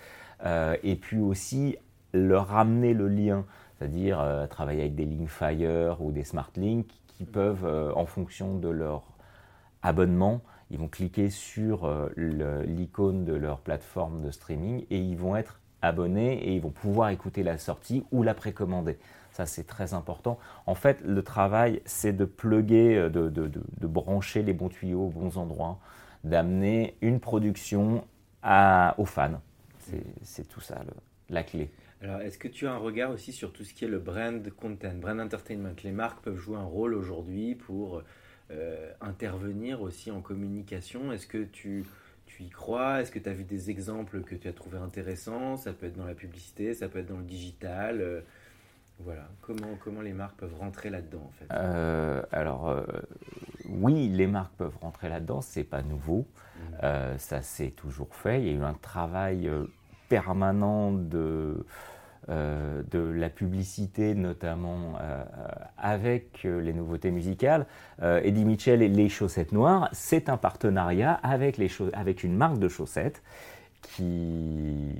euh, 0.45 0.75
et 0.83 0.95
puis 0.95 1.19
aussi 1.19 1.77
leur 2.13 2.47
ramener 2.47 2.93
le 2.93 3.07
lien, 3.07 3.45
c'est-à-dire 3.77 4.19
euh, 4.19 4.47
travailler 4.47 4.81
avec 4.81 4.95
des 4.95 5.05
Linkfire 5.05 5.97
ou 6.01 6.11
des 6.11 6.23
SmartLink 6.23 6.87
qui 7.07 7.25
peuvent, 7.25 7.93
en 7.95 8.07
fonction 8.07 8.57
de 8.57 8.69
leur 8.69 9.03
abonnement, 9.83 10.41
ils 10.71 10.79
vont 10.79 10.87
cliquer 10.87 11.29
sur 11.29 11.87
l'icône 12.15 13.25
de 13.25 13.33
leur 13.33 13.59
plateforme 13.59 14.23
de 14.23 14.31
streaming 14.31 14.85
et 14.89 14.97
ils 14.97 15.17
vont 15.17 15.35
être 15.35 15.60
abonnés 15.81 16.33
et 16.47 16.55
ils 16.55 16.61
vont 16.61 16.71
pouvoir 16.71 17.09
écouter 17.09 17.43
la 17.43 17.57
sortie 17.57 18.03
ou 18.11 18.23
la 18.23 18.33
précommander. 18.33 18.97
Ça, 19.31 19.45
c'est 19.45 19.63
très 19.63 19.93
important. 19.93 20.37
En 20.65 20.75
fait, 20.75 21.01
le 21.05 21.23
travail, 21.23 21.81
c'est 21.85 22.13
de 22.13 22.25
pluguer, 22.25 22.97
euh, 22.97 23.09
de, 23.09 23.87
brancher 23.87 24.43
les 24.43 24.53
bons 24.53 24.69
tuyaux 24.69 25.07
aux 25.07 25.09
bons 25.09 25.37
endroits, 25.37 25.79
d'amener 26.23 26.95
une 27.01 27.19
production 27.19 28.03
aux 28.97 29.05
fans. 29.05 29.41
C'est 30.21 30.47
tout 30.47 30.61
ça 30.61 30.81
la 31.29 31.43
clé. 31.43 31.69
Alors, 32.01 32.21
est-ce 32.21 32.37
que 32.37 32.47
tu 32.47 32.67
as 32.67 32.71
un 32.71 32.77
regard 32.77 33.11
aussi 33.11 33.31
sur 33.31 33.53
tout 33.53 33.63
ce 33.63 33.73
qui 33.73 33.85
est 33.85 33.87
le 33.87 33.99
brand 33.99 34.49
content, 34.49 34.93
brand 34.95 35.19
entertainment? 35.19 35.75
Les 35.83 35.91
marques 35.91 36.23
peuvent 36.23 36.37
jouer 36.37 36.57
un 36.57 36.63
rôle 36.63 36.95
aujourd'hui 36.95 37.55
pour 37.55 38.01
euh, 38.49 38.91
intervenir 39.01 39.81
aussi 39.81 40.09
en 40.11 40.19
communication. 40.21 41.13
Est-ce 41.13 41.27
que 41.27 41.43
tu, 41.43 41.85
tu 42.41 42.47
y 42.47 42.49
crois? 42.49 43.01
Est-ce 43.01 43.11
que 43.11 43.19
tu 43.19 43.29
as 43.29 43.33
vu 43.33 43.43
des 43.43 43.69
exemples 43.69 44.21
que 44.21 44.35
tu 44.35 44.47
as 44.47 44.53
trouvé 44.53 44.77
intéressants? 44.77 45.57
Ça 45.57 45.73
peut 45.73 45.87
être 45.87 45.97
dans 45.97 46.05
la 46.05 46.15
publicité, 46.15 46.73
ça 46.73 46.87
peut 46.87 46.99
être 46.99 47.07
dans 47.07 47.17
le 47.17 47.23
digital. 47.23 48.01
Euh, 48.01 48.21
voilà, 48.99 49.27
comment, 49.41 49.75
comment 49.83 50.01
les 50.01 50.13
marques 50.13 50.37
peuvent 50.37 50.57
rentrer 50.59 50.89
là-dedans 50.89 51.23
en 51.27 51.31
fait? 51.31 51.45
Euh, 51.53 52.21
Alors 52.31 52.69
euh, 52.69 52.83
oui, 53.67 54.09
les 54.09 54.27
marques 54.27 54.53
peuvent 54.57 54.77
rentrer 54.79 55.09
là-dedans, 55.09 55.41
c'est 55.41 55.63
pas 55.63 55.81
nouveau, 55.81 56.27
mmh. 56.57 57.17
ça 57.17 57.41
s'est 57.41 57.71
toujours 57.71 58.13
fait. 58.13 58.41
Il 58.41 58.47
y 58.47 58.49
a 58.51 58.53
eu 58.53 58.63
un 58.63 58.75
travail 58.75 59.49
permanent 60.07 60.91
de, 60.91 61.65
de 62.27 62.99
la 62.99 63.29
publicité, 63.29 64.13
notamment 64.13 64.93
avec 65.77 66.43
les 66.43 66.73
nouveautés 66.73 67.11
musicales. 67.11 67.65
Eddie 68.01 68.45
Mitchell 68.45 68.81
et 68.81 68.87
les 68.87 69.09
chaussettes 69.09 69.51
noires, 69.51 69.89
c'est 69.91 70.29
un 70.29 70.37
partenariat 70.37 71.13
avec, 71.23 71.57
les 71.57 71.69
avec 71.93 72.23
une 72.23 72.35
marque 72.35 72.59
de 72.59 72.67
chaussettes 72.67 73.21
qui 73.81 74.95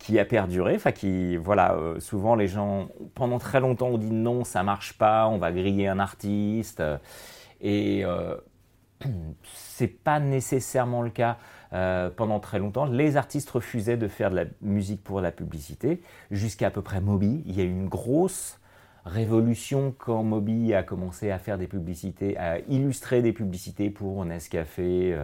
qui 0.00 0.18
a 0.18 0.24
perduré, 0.24 0.74
enfin 0.76 0.92
qui, 0.92 1.36
voilà, 1.36 1.74
euh, 1.74 2.00
souvent 2.00 2.34
les 2.34 2.48
gens, 2.48 2.88
pendant 3.14 3.38
très 3.38 3.60
longtemps, 3.60 3.88
ont 3.88 3.98
dit 3.98 4.10
non, 4.10 4.44
ça 4.44 4.62
marche 4.62 4.94
pas, 4.94 5.28
on 5.28 5.38
va 5.38 5.52
griller 5.52 5.88
un 5.88 5.98
artiste, 5.98 6.82
et 7.60 8.02
euh, 8.04 8.36
c'est 9.54 10.02
pas 10.02 10.18
nécessairement 10.18 11.02
le 11.02 11.10
cas. 11.10 11.36
Euh, 11.72 12.10
pendant 12.10 12.40
très 12.40 12.58
longtemps, 12.58 12.84
les 12.84 13.16
artistes 13.16 13.50
refusaient 13.50 13.96
de 13.96 14.08
faire 14.08 14.30
de 14.30 14.36
la 14.36 14.44
musique 14.60 15.04
pour 15.04 15.20
la 15.20 15.30
publicité, 15.30 16.02
jusqu'à 16.30 16.68
à 16.68 16.70
peu 16.70 16.82
près 16.82 17.00
Moby. 17.00 17.42
Il 17.46 17.56
y 17.56 17.60
a 17.60 17.64
eu 17.64 17.70
une 17.70 17.88
grosse 17.88 18.58
révolution 19.04 19.94
quand 19.96 20.22
Moby 20.22 20.74
a 20.74 20.82
commencé 20.82 21.30
à 21.30 21.38
faire 21.38 21.58
des 21.58 21.66
publicités, 21.66 22.36
à 22.36 22.58
illustrer 22.68 23.22
des 23.22 23.32
publicités 23.32 23.88
pour 23.88 24.24
Nescafé, 24.24 25.16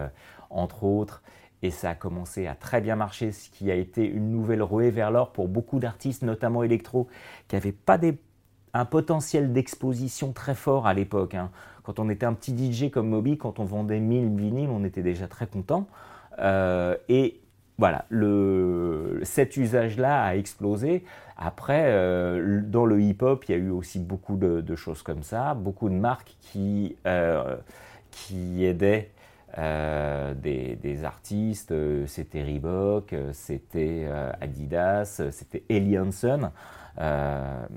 entre 0.49 0.83
autres 0.83 1.21
et 1.63 1.71
ça 1.71 1.91
a 1.91 1.95
commencé 1.95 2.47
à 2.47 2.55
très 2.55 2.81
bien 2.81 2.95
marcher, 2.95 3.31
ce 3.31 3.49
qui 3.49 3.71
a 3.71 3.75
été 3.75 4.05
une 4.05 4.31
nouvelle 4.31 4.61
ruée 4.61 4.91
vers 4.91 5.11
l'or 5.11 5.31
pour 5.31 5.47
beaucoup 5.47 5.79
d'artistes, 5.79 6.21
notamment 6.21 6.63
électro, 6.63 7.07
qui 7.47 7.55
n'avaient 7.55 7.71
pas 7.71 7.99
un 8.73 8.85
potentiel 8.85 9.53
d'exposition 9.53 10.33
très 10.33 10.53
fort 10.53 10.85
à 10.85 10.93
l'époque. 10.93 11.33
Hein. 11.33 11.49
Quand 11.83 11.99
on 11.99 12.09
était 12.09 12.25
un 12.25 12.33
petit 12.33 12.55
DJ 12.55 12.91
comme 12.91 13.09
Moby, 13.09 13.37
quand 13.37 13.59
on 13.59 13.65
vendait 13.65 13.99
1000 13.99 14.35
vinyles, 14.35 14.69
on 14.69 14.83
était 14.83 15.01
déjà 15.01 15.27
très 15.27 15.47
content. 15.47 15.87
Euh, 16.39 16.95
et 17.09 17.39
voilà, 17.77 18.05
le, 18.09 19.21
cet 19.23 19.57
usage-là 19.57 20.23
a 20.23 20.35
explosé. 20.35 21.03
Après, 21.37 21.83
euh, 21.87 22.61
dans 22.63 22.85
le 22.85 22.99
hip-hop, 22.99 23.45
il 23.47 23.51
y 23.51 23.55
a 23.55 23.57
eu 23.57 23.69
aussi 23.69 23.99
beaucoup 23.99 24.35
de, 24.35 24.75
choses 24.75 25.03
comme 25.03 25.21
ça, 25.21 25.53
beaucoup 25.53 25.89
de 25.89 25.93
marques 25.93 26.35
qui, 26.41 26.95
euh, 27.05 27.55
qui 28.09 28.65
aidaient 28.65 29.11
euh, 29.59 30.33
des, 30.33 31.03
artistes, 31.03 31.73
c'était 32.07 32.43
Reebok, 32.43 33.13
c'était 33.33 34.07
Adidas, 34.41 35.21
c'était 35.31 35.63
Eli 35.69 35.97
Hansen. 36.97 37.67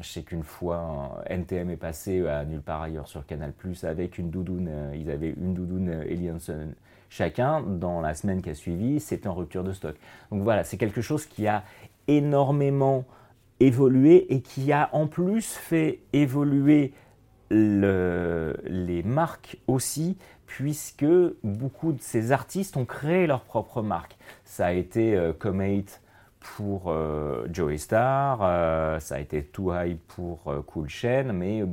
je 0.00 0.08
sais 0.08 0.22
qu'une 0.22 0.42
fois, 0.42 1.22
NTM 1.26 1.70
est 1.70 1.76
passé 1.76 2.26
à 2.26 2.44
nulle 2.44 2.62
part 2.62 2.82
ailleurs 2.82 3.08
sur 3.08 3.26
Canal 3.26 3.52
Plus 3.52 3.84
avec 3.84 4.18
une 4.18 4.30
doudoune. 4.30 4.70
ils 4.94 5.10
avaient 5.10 5.34
une 5.36 5.54
doudoune 5.54 6.04
Eli 6.08 6.30
Hansen 6.30 6.74
chacun. 7.14 7.62
Dans 7.62 8.00
la 8.00 8.14
semaine 8.14 8.42
qui 8.42 8.50
a 8.50 8.54
suivi, 8.54 9.00
c'était 9.00 9.28
en 9.28 9.34
rupture 9.34 9.64
de 9.64 9.72
stock. 9.72 9.96
Donc 10.30 10.42
voilà, 10.42 10.64
c'est 10.64 10.76
quelque 10.76 11.00
chose 11.00 11.26
qui 11.26 11.46
a 11.46 11.64
énormément 12.08 13.04
évolué 13.60 14.32
et 14.34 14.40
qui 14.40 14.72
a 14.72 14.90
en 14.92 15.06
plus 15.06 15.54
fait 15.54 16.00
évoluer 16.12 16.92
les 17.50 19.02
marques 19.04 19.58
aussi 19.68 20.16
puisque 20.46 21.06
beaucoup 21.42 21.92
de 21.92 22.00
ces 22.00 22.32
artistes 22.32 22.76
ont 22.76 22.84
créé 22.84 23.26
leur 23.26 23.42
propre 23.42 23.80
marque. 23.82 24.16
Ça 24.44 24.66
a 24.66 24.72
été 24.72 25.16
euh, 25.16 25.32
Comate 25.32 26.00
pour 26.56 26.84
euh, 26.88 27.46
Joey 27.52 27.78
Star, 27.78 28.40
euh, 28.42 29.00
ça 29.00 29.16
a 29.16 29.18
été 29.18 29.42
Too 29.42 29.72
High 29.74 29.98
pour 29.98 30.52
Cool 30.66 30.88
Chain, 30.88 31.32
mais 31.32 31.64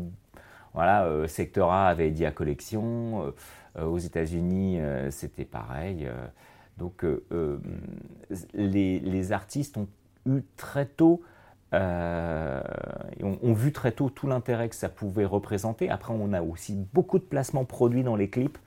voilà, 0.74 1.28
Sector 1.28 1.72
A 1.72 1.88
avait 1.88 2.12
Dia 2.12 2.32
Collection, 2.32 3.34
aux 3.80 3.98
États-Unis 4.00 4.80
c'était 5.10 5.46
pareil. 5.46 6.10
donc 6.78 7.06
les, 8.54 9.00
les, 9.00 9.32
artistes 9.34 9.78
ont 9.78 9.90
eu 10.25 10.44
très 10.56 10.86
tôt 10.86 11.22
euh, 11.74 12.62
on, 13.22 13.54
vu 13.54 13.72
très 13.72 13.92
tôt 13.92 14.10
tout 14.10 14.28
l'intérêt 14.28 14.68
que 14.70 14.75
ça 14.75 14.90
pouvait 14.90 15.25
représenter. 15.25 15.90
Après, 15.90 16.13
on 16.13 16.34
a 16.34 16.42
aussi 16.42 16.75
beaucoup 16.94 17.18
de 17.18 17.24
placements 17.24 17.66
produits 17.66 18.04
dans 18.04 18.16
les 18.16 18.30
clips, 18.30 18.58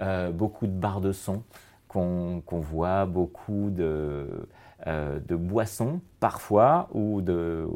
euh, 0.00 0.30
beaucoup 0.30 0.66
de 0.66 0.72
barres 0.72 1.02
de 1.02 1.12
son 1.12 1.42
qu'on 1.90 2.42
voit, 2.60 3.04
beaucoup 3.04 3.70
de, 3.70 4.48
euh, 4.86 5.18
de, 5.20 5.34
boissons 5.34 6.00
parfois 6.20 6.88
ou 6.92 7.20
de, 7.20 7.66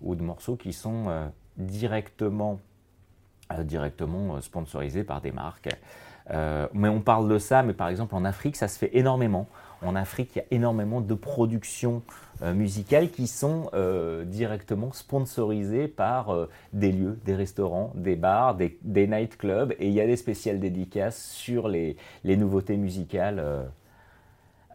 morceaux 0.00 0.56
qui 0.56 0.72
sont 0.72 1.08
euh, 1.08 1.28
directement, 1.56 2.58
directement 3.60 4.40
sponsorisés 4.40 5.04
par 5.04 5.20
des 5.20 5.30
marques. 5.30 5.68
Mais 6.72 6.88
on 6.88 7.00
parle 7.00 7.28
de 7.28 7.38
ça, 7.38 7.62
mais 7.62 7.72
par 7.72 7.88
exemple 7.88 8.14
en 8.14 8.24
Afrique, 8.24 8.56
ça 8.56 8.68
se 8.68 8.78
fait 8.78 8.90
énormément. 8.92 9.48
En 9.82 9.96
Afrique, 9.96 10.32
il 10.34 10.38
y 10.38 10.42
a 10.42 10.44
énormément 10.50 11.00
de 11.00 11.14
productions 11.14 12.02
euh, 12.42 12.52
musicales 12.52 13.10
qui 13.10 13.26
sont 13.26 13.70
euh, 13.72 14.24
directement 14.24 14.92
sponsorisées 14.92 15.88
par 15.88 16.30
euh, 16.30 16.48
des 16.72 16.92
lieux, 16.92 17.18
des 17.24 17.34
restaurants, 17.34 17.92
des 17.94 18.16
bars, 18.16 18.56
des, 18.56 18.78
nightclubs, 19.06 19.72
et 19.78 19.88
il 19.88 19.92
y 19.94 20.00
a 20.00 20.06
des 20.06 20.16
spéciales 20.16 20.60
dédicaces 20.60 21.22
sur 21.32 21.68
les 21.68 21.96
nouveautés 22.24 22.76
musicales 22.76 23.42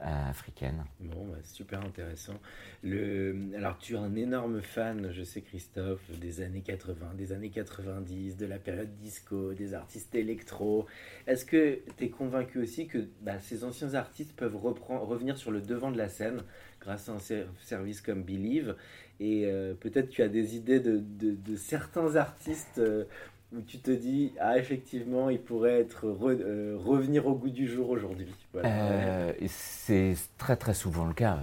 africaine. 0.06 0.86
Bon, 1.00 1.26
bah, 1.26 1.38
super 1.44 1.82
intéressant. 1.82 2.40
Le... 2.84 3.36
Alors, 3.56 3.78
tu 3.78 3.96
es 3.96 3.98
un 3.98 4.16
énorme 4.16 4.62
fan, 4.62 5.12
je 5.12 5.24
sais, 5.24 5.42
Christophe, 5.42 6.02
des 6.20 6.42
années 6.42 6.62
80, 6.62 7.14
des 7.16 7.32
années 7.32 7.50
90, 7.50 8.38
de 8.38 8.46
la 8.46 8.60
période 8.60 8.96
disco, 8.98 9.54
des 9.54 9.74
artistes 9.74 10.14
électro. 10.16 10.86
Est-ce 11.28 11.46
que 11.46 11.80
tu 11.98 12.06
es 12.06 12.10
convaincu 12.10 12.60
aussi 12.60 12.88
que 12.88 13.00
bah, 13.22 13.40
ces 13.40 13.64
anciens 13.64 13.94
artistes 13.96 14.36
peuvent 14.36 14.56
revenir 14.56 15.38
sur 15.38 15.52
le 15.52 15.62
devant 15.62 15.92
de 15.92 15.98
la 15.98 16.10
scène 16.10 16.44
grâce 16.80 17.10
à 17.10 17.14
un 17.14 17.20
service 17.60 18.02
comme 18.02 18.24
Believe? 18.24 18.76
Et 19.20 19.46
euh, 19.46 19.74
peut-être 19.74 20.10
tu 20.10 20.22
as 20.22 20.28
des 20.28 20.56
idées 20.56 20.80
de, 20.80 21.56
certains 21.56 22.16
artistes. 22.16 22.80
Euh, 22.80 23.06
où 23.54 23.62
tu 23.62 23.80
te 23.80 23.92
dis, 23.92 24.34
ah, 24.40 24.58
effectivement, 24.58 25.30
il 25.30 25.40
pourrait 25.40 25.80
être 25.80 26.06
euh, 26.06 26.78
revenir 26.84 27.28
au 27.28 27.36
goût 27.36 27.50
du 27.50 27.68
jour 27.68 27.90
aujourd'hui 27.90 28.28
euh, 28.56 29.32
C'est 29.48 30.16
très 30.38 30.56
très 30.56 30.74
souvent 30.74 31.06
le 31.06 31.14
cas. 31.14 31.38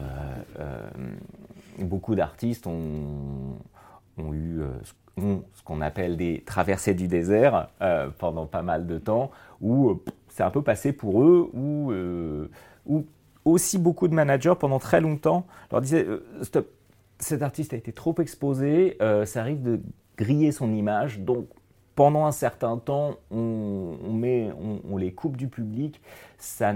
beaucoup 1.78 2.14
d'artistes 2.14 2.66
ont, 2.66 3.56
ont, 4.18 4.34
eu 4.34 4.60
ce 5.16 5.62
qu'on 5.64 5.80
appelle 5.80 6.16
des 6.16 6.42
traversées 6.44 6.94
du 6.94 7.08
désert 7.08 7.68
pendant 8.18 8.46
pas 8.46 8.62
mal 8.62 8.86
de 8.86 8.98
temps, 8.98 9.30
où 9.60 10.00
c'est 10.28 10.42
un 10.42 10.50
peu 10.50 10.62
passé 10.62 10.92
pour 10.92 11.22
eux, 11.22 11.50
où, 11.54 11.92
où 12.86 13.06
aussi 13.44 13.78
beaucoup 13.78 14.08
de 14.08 14.14
managers 14.14 14.54
pendant 14.58 14.78
très 14.78 15.00
longtemps 15.00 15.46
leur 15.70 15.80
disaient 15.80 16.06
stop, 16.42 16.68
cet 17.18 17.42
artiste 17.42 17.72
a 17.72 17.76
été 17.76 17.92
trop 17.92 18.14
exposé, 18.18 18.98
ça 19.24 19.40
arrive 19.40 19.62
de 19.62 19.80
griller 20.16 20.52
son 20.52 20.72
image, 20.72 21.20
donc 21.20 21.46
pendant 21.94 22.26
un 22.26 22.32
certain 22.32 22.78
temps, 22.78 23.16
on, 23.30 24.16
les 24.96 25.12
coupe 25.12 25.36
du 25.36 25.48
public, 25.48 26.00
ça, 26.38 26.72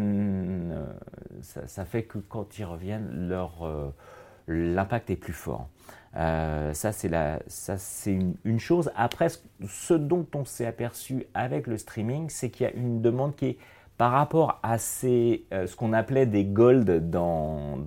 fait 1.87 2.03
que 2.03 2.19
quand 2.19 2.59
ils 2.59 2.65
reviennent, 2.65 3.31
euh, 3.63 3.89
l'impact 4.47 5.11
est 5.11 5.17
plus 5.17 5.33
fort. 5.33 5.69
Euh, 6.17 6.73
ça, 6.73 6.93
c'est, 6.93 7.09
une, 8.45 8.61
chose. 8.61 8.91
Après, 8.97 9.29
ce 9.67 9.95
dont 9.95 10.27
on 10.35 10.45
s'est 10.45 10.67
aperçu 10.67 11.27
avec 11.35 11.67
le 11.67 11.79
streaming, 11.79 12.29
c'est 12.31 12.51
qu'il 12.51 12.67
y 12.67 12.69
a 12.69 12.73
une 12.73 13.01
demande 13.01 13.35
qui 13.37 13.47
est 13.47 13.59
par 13.99 14.13
rapport 14.13 14.61
à 14.63 14.75
euh, 14.75 14.77
ce 15.67 15.77
qu'on 15.77 15.95
appelait 15.95 16.27
des 16.27 16.45
gold 16.45 17.17
en, 17.17 17.79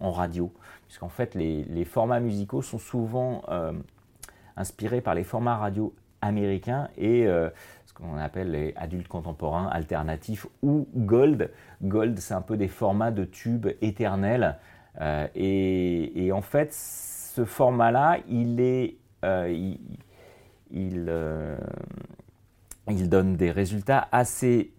radio, 0.00 0.52
puisqu'en 0.86 1.08
fait, 1.08 1.36
les, 1.36 1.84
formats 1.84 2.20
musicaux 2.20 2.62
sont 2.62 2.78
souvent 2.78 3.42
inspirés 4.56 5.00
par 5.00 5.14
les 5.14 5.24
formats 5.24 5.56
radio 5.56 5.94
américains 6.22 6.88
et 6.96 7.26
euh, 7.26 7.50
ce 7.86 7.94
qu'on 7.94 8.16
appelle 8.16 8.50
les 8.50 8.74
adultes 8.76 9.08
contemporains 9.08 9.66
alternatifs 9.68 10.46
ou 10.62 10.88
gold. 10.94 11.50
Gold, 11.82 12.18
c'est 12.18 12.34
un 12.34 12.42
peu 12.42 12.56
des 12.56 12.68
formats 12.68 13.10
de 13.10 13.24
tubes 13.24 13.68
éternels. 13.80 14.56
Euh, 15.00 15.26
et, 15.34 16.30
en 16.32 16.42
fait, 16.42 16.72
ce 16.72 17.44
format-là, 17.44 18.18
il 18.28 18.60
est. 18.60 18.96
Euh, 19.24 19.50
il, 19.50 19.78
il, 22.86 23.08
donne 23.08 23.36
des 23.36 23.50
résultats 23.50 24.08
assez 24.12 24.72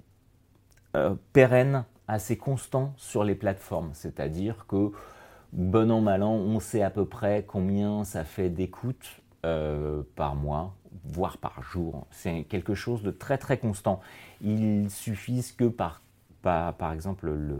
pérennes, 1.34 1.84
assez 2.08 2.38
constants 2.38 2.94
sur 2.96 3.26
les 3.26 3.36
plateformes. 3.36 3.92
C'est-à-dire 3.94 4.66
que, 4.68 4.92
bon 5.52 5.92
an, 5.92 6.02
mal 6.02 6.24
an, 6.24 6.32
on 6.32 6.60
sait 6.60 6.82
à 6.82 6.90
peu 6.90 7.06
près 7.06 7.44
combien 7.46 8.06
ça 8.06 8.24
fait 8.24 8.50
d'écoute 8.50 9.22
euh, 9.46 10.04
par 10.16 10.36
mois, 10.36 10.76
voire 11.04 11.38
par 11.38 11.64
jour. 11.64 12.06
C'est 12.12 12.44
quelque 12.44 12.76
chose 12.76 13.02
de 13.02 13.10
très 13.10 13.40
très 13.40 13.58
constant. 13.58 14.00
Il 14.42 14.90
suffit 14.92 15.44
que 15.58 15.66
par, 15.66 16.04
par, 16.44 16.94
exemple 16.94 17.28
le 17.28 17.60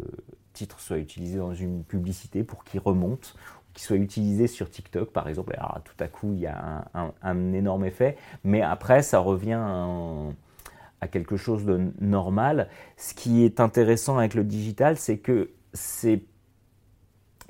titre 0.54 0.80
soit 0.80 0.98
utilisé 0.98 1.40
dans 1.40 1.56
une 1.56 1.84
publicité 1.84 2.44
pour 2.44 2.64
qu'il 2.64 2.80
remonte, 2.80 3.36
qu'il 3.74 3.84
soit 3.84 3.98
utilisé 3.98 4.46
sur 4.46 4.70
TikTok 4.70 5.12
par 5.12 5.28
exemple. 5.28 5.56
Alors, 5.58 5.80
tout 5.84 5.96
à 6.04 6.08
coup, 6.08 6.34
il 6.34 6.42
y 6.42 6.48
a 6.48 6.86
un, 6.94 7.54
énorme 7.54 7.86
effet, 7.86 8.16
mais 8.44 8.62
après, 8.62 9.02
ça 9.02 9.18
revient 9.18 10.34
à 11.02 11.08
quelque 11.08 11.36
chose 11.36 11.66
de 11.66 11.92
normal. 12.00 12.70
Ce 12.98 13.16
qui 13.16 13.44
est 13.44 13.60
intéressant 13.60 14.20
avec 14.20 14.36
le 14.36 14.44
digital, 14.44 14.98
c'est 14.98 15.18
que 15.18 15.50
ces 15.74 16.26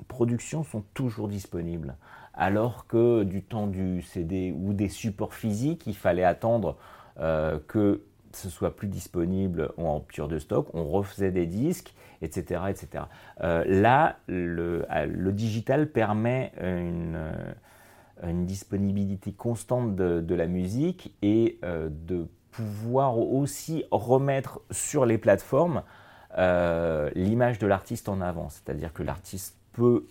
productions 0.08 0.64
sont 0.64 0.84
toujours 0.94 1.28
disponibles 1.28 1.96
alors 2.34 2.86
que 2.86 3.24
du 3.24 3.42
temps 3.42 3.66
du 3.66 4.02
CD 4.02 4.54
ou 4.56 4.72
des 4.72 4.88
supports 4.88 5.34
physiques, 5.34 5.86
il 5.86 5.96
fallait 5.96 6.24
attendre 6.24 6.76
euh, 7.20 7.58
que 7.68 8.02
ce 8.32 8.48
soit 8.48 8.74
plus 8.74 8.88
disponible 8.88 9.72
en 9.76 9.96
rupture 9.96 10.28
de 10.28 10.38
stock, 10.38 10.68
on 10.72 10.84
refaisait 10.84 11.30
des 11.30 11.44
disques, 11.44 11.94
etc. 12.22 12.62
etc. 12.70 13.04
Euh, 13.42 13.62
là, 13.66 14.16
le, 14.26 15.30
digital 15.32 15.90
permet 15.90 16.52
une, 16.62 18.46
disponibilité 18.46 19.32
constante 19.32 19.96
de, 19.96 20.34
la 20.34 20.46
musique 20.46 21.14
et 21.20 21.58
euh, 21.64 21.90
de 21.90 22.26
pouvoir 22.50 23.18
aussi 23.18 23.84
remettre 23.90 24.62
sur 24.70 25.04
les 25.04 25.18
plateformes 25.18 25.82
l'image 27.14 27.58
de 27.58 27.66
l'artiste 27.66 28.08
en 28.08 28.22
avant. 28.22 28.48
C'est-à-dire 28.48 28.94
que 28.94 29.02
l'artiste 29.02 29.58
peut 29.72 30.06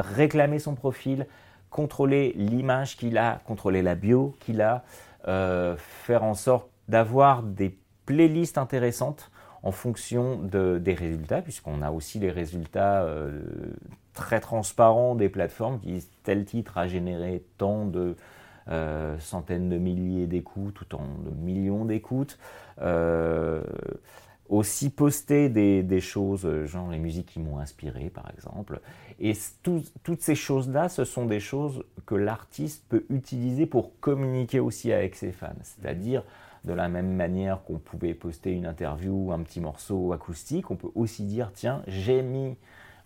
réclamer 0.00 0.58
son 0.58 0.74
profil, 0.74 1.26
contrôler 1.70 2.32
l'image 2.36 2.96
qu'il 2.96 3.16
a, 3.18 3.40
contrôler 3.44 3.82
la 3.82 3.94
bio 3.94 4.36
qu'il 4.40 4.60
a, 4.60 4.84
euh, 5.28 5.76
faire 5.76 6.24
en 6.24 6.34
sorte 6.34 6.68
d'avoir 6.88 7.42
des 7.42 7.78
playlists 8.06 8.58
intéressantes 8.58 9.30
en 9.62 9.72
fonction 9.72 10.40
des 10.42 10.94
résultats, 10.94 11.42
puisqu'on 11.42 11.82
a 11.82 11.90
aussi 11.90 12.18
les 12.18 12.30
résultats 12.30 13.02
euh, 13.02 13.42
très 14.14 14.40
transparents 14.40 15.14
des 15.14 15.28
plateformes 15.28 15.78
qui 15.80 15.92
disent 15.92 16.10
tel 16.22 16.44
titre 16.44 16.78
a 16.78 16.88
généré 16.88 17.44
tant 17.58 17.84
de 17.84 18.16
euh, 18.68 19.18
centaines 19.18 19.68
de 19.68 19.76
milliers 19.76 20.26
d'écoutes 20.26 20.80
ou 20.80 20.84
tant 20.86 21.04
de 21.24 21.30
millions 21.30 21.84
d'écoutes 21.84 22.38
aussi 24.50 24.90
poster 24.90 25.48
des, 25.48 26.00
choses, 26.00 26.44
euh, 26.44 26.66
genre 26.66 26.90
les 26.90 26.98
musiques 26.98 27.26
qui 27.26 27.40
m'ont 27.40 27.58
inspiré 27.58 28.10
par 28.10 28.28
exemple. 28.36 28.80
Et 29.20 29.32
toutes 29.62 30.22
ces 30.22 30.34
choses-là, 30.34 30.88
ce 30.88 31.04
sont 31.04 31.26
des 31.26 31.40
choses 31.40 31.84
que 32.06 32.14
l'artiste 32.14 32.84
peut 32.88 33.04
utiliser 33.10 33.66
pour 33.66 33.98
communiquer 34.00 34.60
aussi 34.60 34.92
avec 34.92 35.14
ses 35.14 35.30
fans. 35.30 35.48
C'est-à-dire, 35.62 36.24
de 36.64 36.72
la 36.72 36.88
même 36.88 37.14
manière 37.14 37.62
qu'on 37.64 37.78
pouvait 37.78 38.14
poster 38.14 38.52
une 38.52 38.66
interview, 38.66 39.30
un 39.32 39.40
petit 39.40 39.60
morceau 39.60 40.12
acoustique, 40.12 40.70
on 40.70 40.76
peut 40.76 40.90
aussi 40.94 41.24
dire, 41.24 41.52
tiens, 41.54 41.82
j'ai 41.86 42.22
mis 42.22 42.56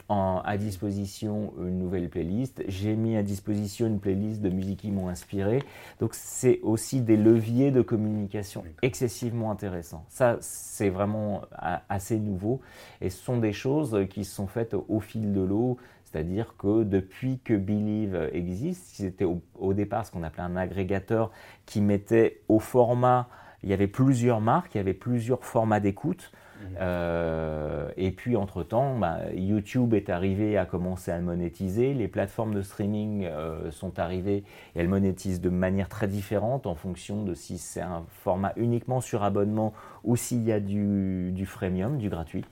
à 0.08 0.56
disposition 0.58 1.52
une 1.58 1.78
nouvelle 1.78 2.08
playlist. 2.08 2.62
J'ai 2.68 2.94
mis 2.94 3.16
à 3.16 3.22
disposition 3.22 3.86
une 3.86 4.00
playlist 4.00 4.42
de 4.42 4.50
musiques 4.50 4.80
qui 4.80 4.90
m'ont 4.90 5.08
inspiré. 5.08 5.62
Donc 6.00 6.10
c'est 6.14 6.60
aussi 6.62 7.00
des 7.00 7.16
leviers 7.16 7.70
de 7.70 7.80
communication 7.80 8.64
excessivement 8.82 9.50
intéressants. 9.50 10.04
Ça, 10.08 10.36
c'est 10.40 10.90
vraiment 10.90 11.42
assez 11.88 12.18
nouveau 12.18 12.60
et 13.00 13.10
ce 13.10 13.22
sont 13.22 13.38
des 13.38 13.52
choses 13.52 14.06
qui 14.10 14.24
sont 14.24 14.46
faites 14.46 14.74
au 14.74 15.00
fil 15.00 15.32
de 15.32 15.40
l'eau. 15.40 15.78
C'est-à-dire 16.04 16.54
que 16.58 16.84
depuis 16.84 17.40
que 17.42 17.54
Believe 17.54 18.30
existe, 18.32 18.94
c'était 18.94 19.24
au 19.24 19.74
départ 19.74 20.06
ce 20.06 20.12
qu'on 20.12 20.22
appelait 20.22 20.44
un 20.44 20.56
agrégateur 20.56 21.32
qui 21.66 21.80
mettait 21.80 22.42
au 22.48 22.60
format, 22.60 23.28
il 23.64 23.70
y 23.70 23.72
avait 23.72 23.88
plusieurs 23.88 24.40
marques, 24.40 24.74
il 24.74 24.78
y 24.78 24.80
avait 24.80 24.94
plusieurs 24.94 25.44
formats 25.44 25.80
d'écoute. 25.80 26.30
Euh, 26.78 27.88
et 27.96 28.10
puis 28.10 28.36
entre-temps, 28.36 28.98
bah, 28.98 29.20
YouTube 29.34 29.94
est 29.94 30.10
arrivé 30.10 30.56
à 30.56 30.66
commencer 30.66 31.10
à 31.10 31.20
monétiser, 31.20 31.94
les 31.94 32.08
plateformes 32.08 32.54
de 32.54 32.62
streaming 32.62 33.24
euh, 33.24 33.70
sont 33.70 33.98
arrivées 33.98 34.44
et 34.74 34.80
elles 34.80 34.88
monétisent 34.88 35.40
de 35.40 35.50
manière 35.50 35.88
très 35.88 36.08
différente 36.08 36.66
en 36.66 36.74
fonction 36.74 37.22
de 37.22 37.34
si 37.34 37.58
c'est 37.58 37.80
un 37.80 38.04
format 38.22 38.52
uniquement 38.56 39.00
sur 39.00 39.22
abonnement 39.22 39.72
ou 40.02 40.16
s'il 40.16 40.44
y 40.44 40.52
a 40.52 40.60
du, 40.60 41.30
du 41.32 41.46
freemium, 41.46 41.98
du 41.98 42.08
gratuit. 42.08 42.44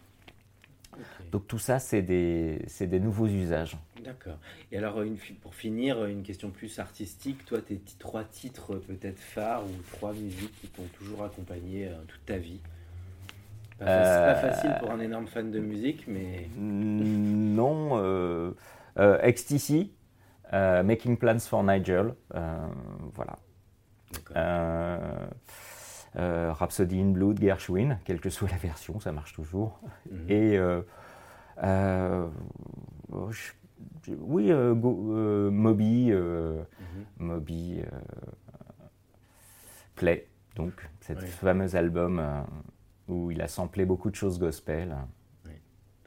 Donc 1.30 1.48
tout 1.48 1.58
ça, 1.58 1.78
c'est 1.78 2.02
des, 2.02 2.62
des, 2.80 3.00
nouveaux 3.00 3.26
usages. 3.26 3.78
D'accord. 4.04 4.38
Et 4.70 4.76
alors, 4.76 5.00
une, 5.00 5.16
pour 5.40 5.54
finir, 5.54 6.04
une 6.04 6.22
question 6.22 6.50
plus 6.50 6.78
artistique. 6.78 7.44
Toi, 7.46 7.60
tes 7.62 7.80
trois 7.98 8.24
titres 8.24 8.74
peut-être 8.74 9.18
phares 9.18 9.64
ou 9.64 9.82
trois 9.92 10.12
musiques 10.12 10.52
qui 10.60 10.68
t'ont 10.68 10.88
toujours 10.98 11.24
accompagné 11.24 11.88
euh, 11.88 11.94
toute 12.06 12.24
ta 12.26 12.36
vie? 12.36 12.60
C'est 13.86 14.24
pas 14.24 14.34
facile 14.34 14.74
pour 14.80 14.90
un 14.90 15.00
énorme 15.00 15.26
fan 15.26 15.50
de 15.50 15.58
musique, 15.58 16.04
mais. 16.06 16.48
Non. 16.56 17.90
Euh, 17.92 18.52
euh, 18.98 19.18
XTC, 19.30 19.90
euh, 20.52 20.82
Making 20.82 21.16
Plans 21.16 21.38
for 21.38 21.62
Nigel, 21.64 22.14
voilà. 23.14 23.38
Rhapsody 26.14 27.00
in 27.00 27.10
Blue 27.12 27.34
de 27.34 27.42
Gershwin, 27.42 27.98
quelle 28.04 28.20
que 28.20 28.30
soit 28.30 28.50
la 28.50 28.58
version, 28.58 29.00
ça 29.00 29.12
marche 29.12 29.32
toujours. 29.32 29.80
Et. 30.28 30.58
oui, 34.08 34.52
Moby. 34.52 36.12
Moby 37.18 37.82
Play, 39.94 40.26
donc, 40.56 40.72
cet 41.00 41.22
fameux 41.24 41.76
album 41.76 42.44
où 43.08 43.30
il 43.30 43.40
a 43.42 43.48
samplé 43.48 43.84
beaucoup 43.84 44.10
de 44.10 44.16
choses 44.16 44.38
gospel. 44.38 44.96
Oui, 45.44 45.52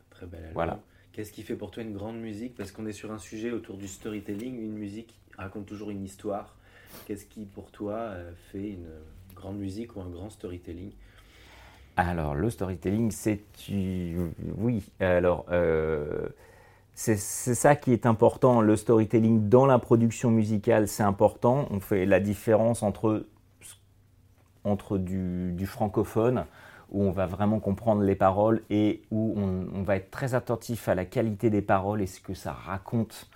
très 0.09 0.25
bel 0.25 0.39
album. 0.39 0.53
Voilà. 0.53 0.79
Qu'est-ce 1.11 1.31
qui 1.31 1.43
fait 1.43 1.55
pour 1.55 1.71
toi 1.71 1.83
une 1.83 1.93
grande 1.93 2.19
musique? 2.19 2.55
Parce 2.55 2.71
qu'on 2.71 2.85
est 2.85 2.91
sur 2.91 3.11
un 3.11 3.17
sujet 3.17 3.51
autour 3.51 3.77
du 3.77 3.87
storytelling, 3.87 4.59
une 4.59 4.73
musique 4.73 5.17
raconte 5.37 5.65
toujours 5.65 5.89
une 5.89 6.03
histoire. 6.03 6.55
Qu'est-ce 7.05 7.25
qui 7.25 7.45
pour 7.45 7.71
toi 7.71 7.93
euh, 7.93 8.31
fait 8.51 8.71
une 8.71 8.89
grande 9.33 9.57
musique 9.57 9.95
ou 9.95 10.01
un 10.01 10.09
grand 10.09 10.29
storytelling? 10.29 10.91
Alors 11.97 12.35
le 12.35 12.49
storytelling, 12.49 13.11
c'est 13.11 13.41
oui. 14.57 14.83
Alors 14.99 15.45
euh, 15.49 16.27
c'est 16.93 17.17
ça 17.17 17.75
qui 17.75 17.93
est 17.93 18.05
important. 18.05 18.61
Le 18.61 18.75
storytelling 18.75 19.49
dans 19.49 19.65
la 19.65 19.79
production 19.79 20.31
musicale, 20.31 20.87
c'est 20.87 21.03
important. 21.03 21.67
On 21.71 21.79
fait 21.79 22.05
la 22.05 22.19
différence 22.19 22.83
entre 22.83 23.25
entre 24.63 24.97
du, 24.97 25.65
francophone, 25.67 26.45
où 26.91 27.03
on 27.03 27.11
va 27.11 27.25
vraiment 27.25 27.59
comprendre 27.59 28.01
les 28.01 28.15
paroles 28.15 28.61
et 28.69 29.01
où 29.11 29.35
on, 29.37 29.83
va 29.83 29.97
être 29.97 30.11
très 30.11 30.35
attentif 30.35 30.87
à 30.87 30.95
la 30.95 31.05
qualité 31.05 31.49
des 31.49 31.61
paroles 31.61 32.01
et 32.01 32.07
ce 32.07 32.19
que 32.19 32.33
ça 32.33 32.51
raconte 32.51 33.29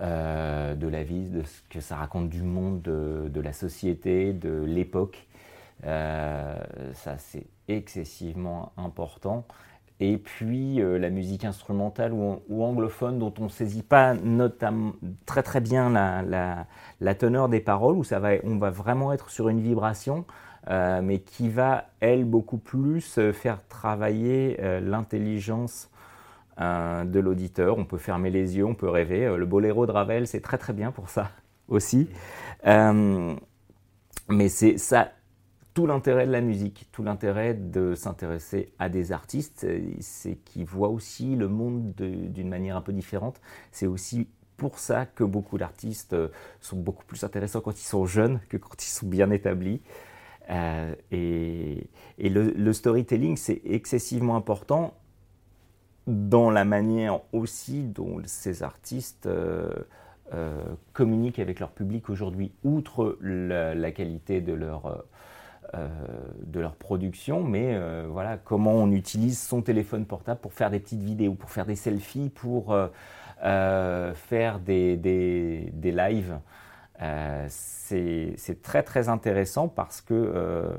euh, 0.00 0.74
de 0.74 0.88
la 0.88 1.02
vie, 1.02 1.28
de 1.28 1.42
ce 1.42 1.62
que 1.70 1.80
ça 1.80 1.96
raconte 1.96 2.28
du 2.28 2.42
monde, 2.42 2.82
de, 2.82 3.40
la 3.40 3.52
société, 3.52 4.32
de 4.32 4.64
l'époque. 4.64 5.26
Euh, 5.84 6.56
ça, 6.94 7.18
c'est 7.18 7.46
excessivement 7.68 8.72
important. 8.76 9.44
Et 9.98 10.18
puis 10.18 10.82
euh, 10.82 10.98
la 10.98 11.08
musique 11.08 11.44
instrumentale 11.44 12.12
ou, 12.12 12.62
anglophone 12.62 13.18
dont 13.18 13.32
on 13.38 13.44
ne 13.44 13.48
saisit 13.48 13.82
pas 13.82 14.12
notamment 14.14 14.92
très 15.24 15.42
très 15.42 15.60
bien 15.60 15.90
la, 15.90 17.14
teneur 17.14 17.48
des 17.48 17.60
paroles, 17.60 17.96
où 17.96 18.04
ça 18.04 18.18
va, 18.18 18.32
on 18.44 18.58
va 18.58 18.70
vraiment 18.70 19.12
être 19.12 19.30
sur 19.30 19.48
une 19.48 19.60
vibration, 19.60 20.26
euh, 20.68 21.00
mais 21.02 21.20
qui 21.20 21.48
va, 21.48 21.86
elle, 22.00 22.24
beaucoup 22.24 22.58
plus 22.58 23.18
euh, 23.18 23.32
faire 23.32 23.66
travailler 23.68 24.58
l'intelligence 24.80 25.90
de 26.58 27.20
l'auditeur. 27.20 27.76
On 27.76 27.84
peut 27.84 27.98
fermer 27.98 28.30
les 28.30 28.56
yeux, 28.56 28.64
on 28.64 28.74
peut 28.74 28.88
rêver. 28.88 29.30
le 29.36 29.44
boléro 29.44 29.84
de 29.84 29.92
Ravel, 29.92 30.26
c'est 30.26 30.40
très 30.40 30.56
très 30.56 30.72
bien 30.72 30.90
pour 30.90 31.10
ça 31.10 31.30
aussi. 31.68 32.08
mais 32.64 34.48
c'est 34.48 34.78
ça 34.78 35.10
tout 35.74 35.86
l'intérêt 35.86 36.26
de 36.26 36.32
la 36.32 36.40
musique, 36.40 36.88
tout 36.92 37.02
l'intérêt 37.02 37.52
de 37.52 37.94
s'intéresser 37.94 38.72
à 38.78 38.88
des 38.88 39.12
artistes, 39.12 39.66
c'est 40.00 40.36
qu'ils 40.36 40.64
voient 40.64 40.88
aussi 40.88 41.36
le 41.36 41.48
monde 41.48 41.92
d'une 41.94 42.48
manière 42.48 42.78
un 42.78 42.80
peu 42.80 42.94
différente. 42.94 43.42
C'est 43.72 43.86
aussi 43.86 44.26
pour 44.56 44.78
ça 44.78 45.06
que 45.06 45.24
beaucoup 45.24 45.58
d'artistes 45.58 46.14
euh, 46.14 46.28
sont 46.60 46.76
beaucoup 46.76 47.04
plus 47.04 47.22
intéressants 47.24 47.60
quand 47.60 47.78
ils 47.78 47.86
sont 47.86 48.06
jeunes 48.06 48.40
que 48.48 48.56
quand 48.56 48.82
ils 48.82 48.88
sont 48.88 49.06
bien 49.06 49.30
établis. 49.30 49.80
Euh, 50.50 50.94
et, 51.10 51.88
le, 52.18 52.72
storytelling, 52.72 53.36
c'est 53.36 53.60
excessivement 53.64 54.36
important 54.36 54.94
dans 56.06 56.50
la 56.50 56.64
manière 56.64 57.20
aussi 57.32 57.82
dont 57.82 58.20
ces 58.26 58.62
artistes 58.62 59.26
euh, 59.26 59.72
communiquent 60.92 61.40
avec 61.40 61.58
leur 61.58 61.70
public 61.70 62.08
aujourd'hui, 62.10 62.52
outre 62.62 63.18
la, 63.20 63.90
qualité 63.90 64.40
de 64.40 64.52
leur 64.52 65.04
euh, 65.74 65.88
de 66.44 66.60
leur 66.60 66.76
production, 66.76 67.42
mais 67.42 67.74
euh, 67.74 68.06
voilà 68.08 68.36
comment 68.36 68.74
on 68.74 68.92
utilise 68.92 69.40
son 69.40 69.62
téléphone 69.62 70.06
portable 70.06 70.38
pour 70.40 70.52
faire 70.52 70.70
des 70.70 70.78
petites 70.78 71.02
vidéos, 71.02 71.34
pour 71.34 71.50
faire 71.50 71.66
des 71.66 71.74
selfies, 71.74 72.30
pour 72.30 72.72
euh, 72.72 74.14
faire 74.14 74.60
des, 74.60 74.96
des, 74.96 75.92
lives. 75.92 76.38
C'est 77.48 78.62
très 78.62 78.82
très 78.82 79.08
intéressant 79.08 79.68
parce 79.68 80.00
que 80.00 80.72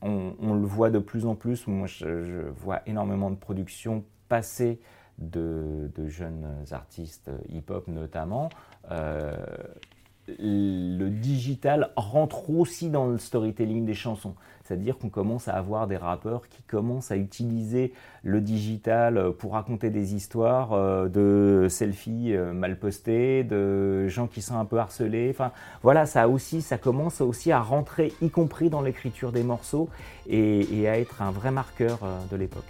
on, 0.00 0.54
le 0.54 0.66
voit 0.66 0.90
de 0.90 0.98
plus 0.98 1.26
en 1.26 1.34
plus. 1.34 1.66
Moi, 1.66 1.86
je, 1.86 2.48
vois 2.50 2.82
énormément 2.86 3.30
de 3.30 3.36
productions 3.36 4.04
passer 4.28 4.80
de 5.18 5.90
jeunes 6.06 6.64
artistes 6.70 7.30
hip-hop 7.48 7.88
notamment 7.88 8.50
le 10.38 11.08
digital 11.08 11.90
rentre 11.96 12.50
aussi 12.50 12.90
dans 12.90 13.06
le 13.06 13.18
storytelling 13.18 13.84
des 13.84 13.94
chansons. 13.94 14.34
C'est-à-dire 14.68 14.98
qu'on 14.98 15.08
commence 15.08 15.48
à 15.48 15.54
avoir 15.54 15.86
des 15.86 15.96
rappeurs 15.96 16.46
qui 16.50 16.62
commencent 16.62 17.10
à 17.10 17.16
utiliser 17.16 17.94
le 18.22 18.42
digital 18.42 19.32
pour 19.38 19.52
raconter 19.54 19.88
des 19.88 20.14
histoires 20.14 20.74
euh, 20.74 21.08
de 21.08 21.68
selfies 21.70 22.34
euh, 22.34 22.52
mal 22.52 22.78
postés, 22.78 23.44
de 23.44 24.08
gens 24.08 24.26
qui 24.26 24.42
sont 24.42 24.58
un 24.58 24.66
peu 24.66 24.78
harcelés. 24.78 25.28
Enfin, 25.30 25.52
voilà, 25.82 26.04
ça 26.04 26.28
aussi, 26.28 26.60
ça 26.60 26.76
commence 26.76 27.22
aussi 27.22 27.50
à 27.50 27.60
rentrer, 27.60 28.12
y 28.20 28.28
compris 28.28 28.68
dans 28.68 28.82
l'écriture 28.82 29.32
des 29.32 29.42
morceaux, 29.42 29.88
et, 30.28 30.86
à 30.86 30.98
être 30.98 31.22
un 31.22 31.30
vrai 31.30 31.50
marqueur 31.50 32.00
euh, 32.02 32.18
de 32.30 32.36
l'époque. 32.36 32.64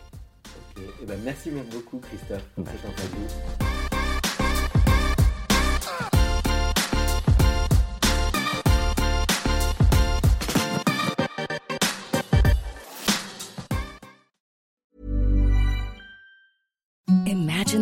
Eh 1.02 1.06
ben, 1.06 1.18
merci 1.24 1.50
beaucoup, 1.50 1.98
Christophe, 1.98 2.44
pour 2.54 2.64
cette 2.68 2.84
interview. 2.84 3.67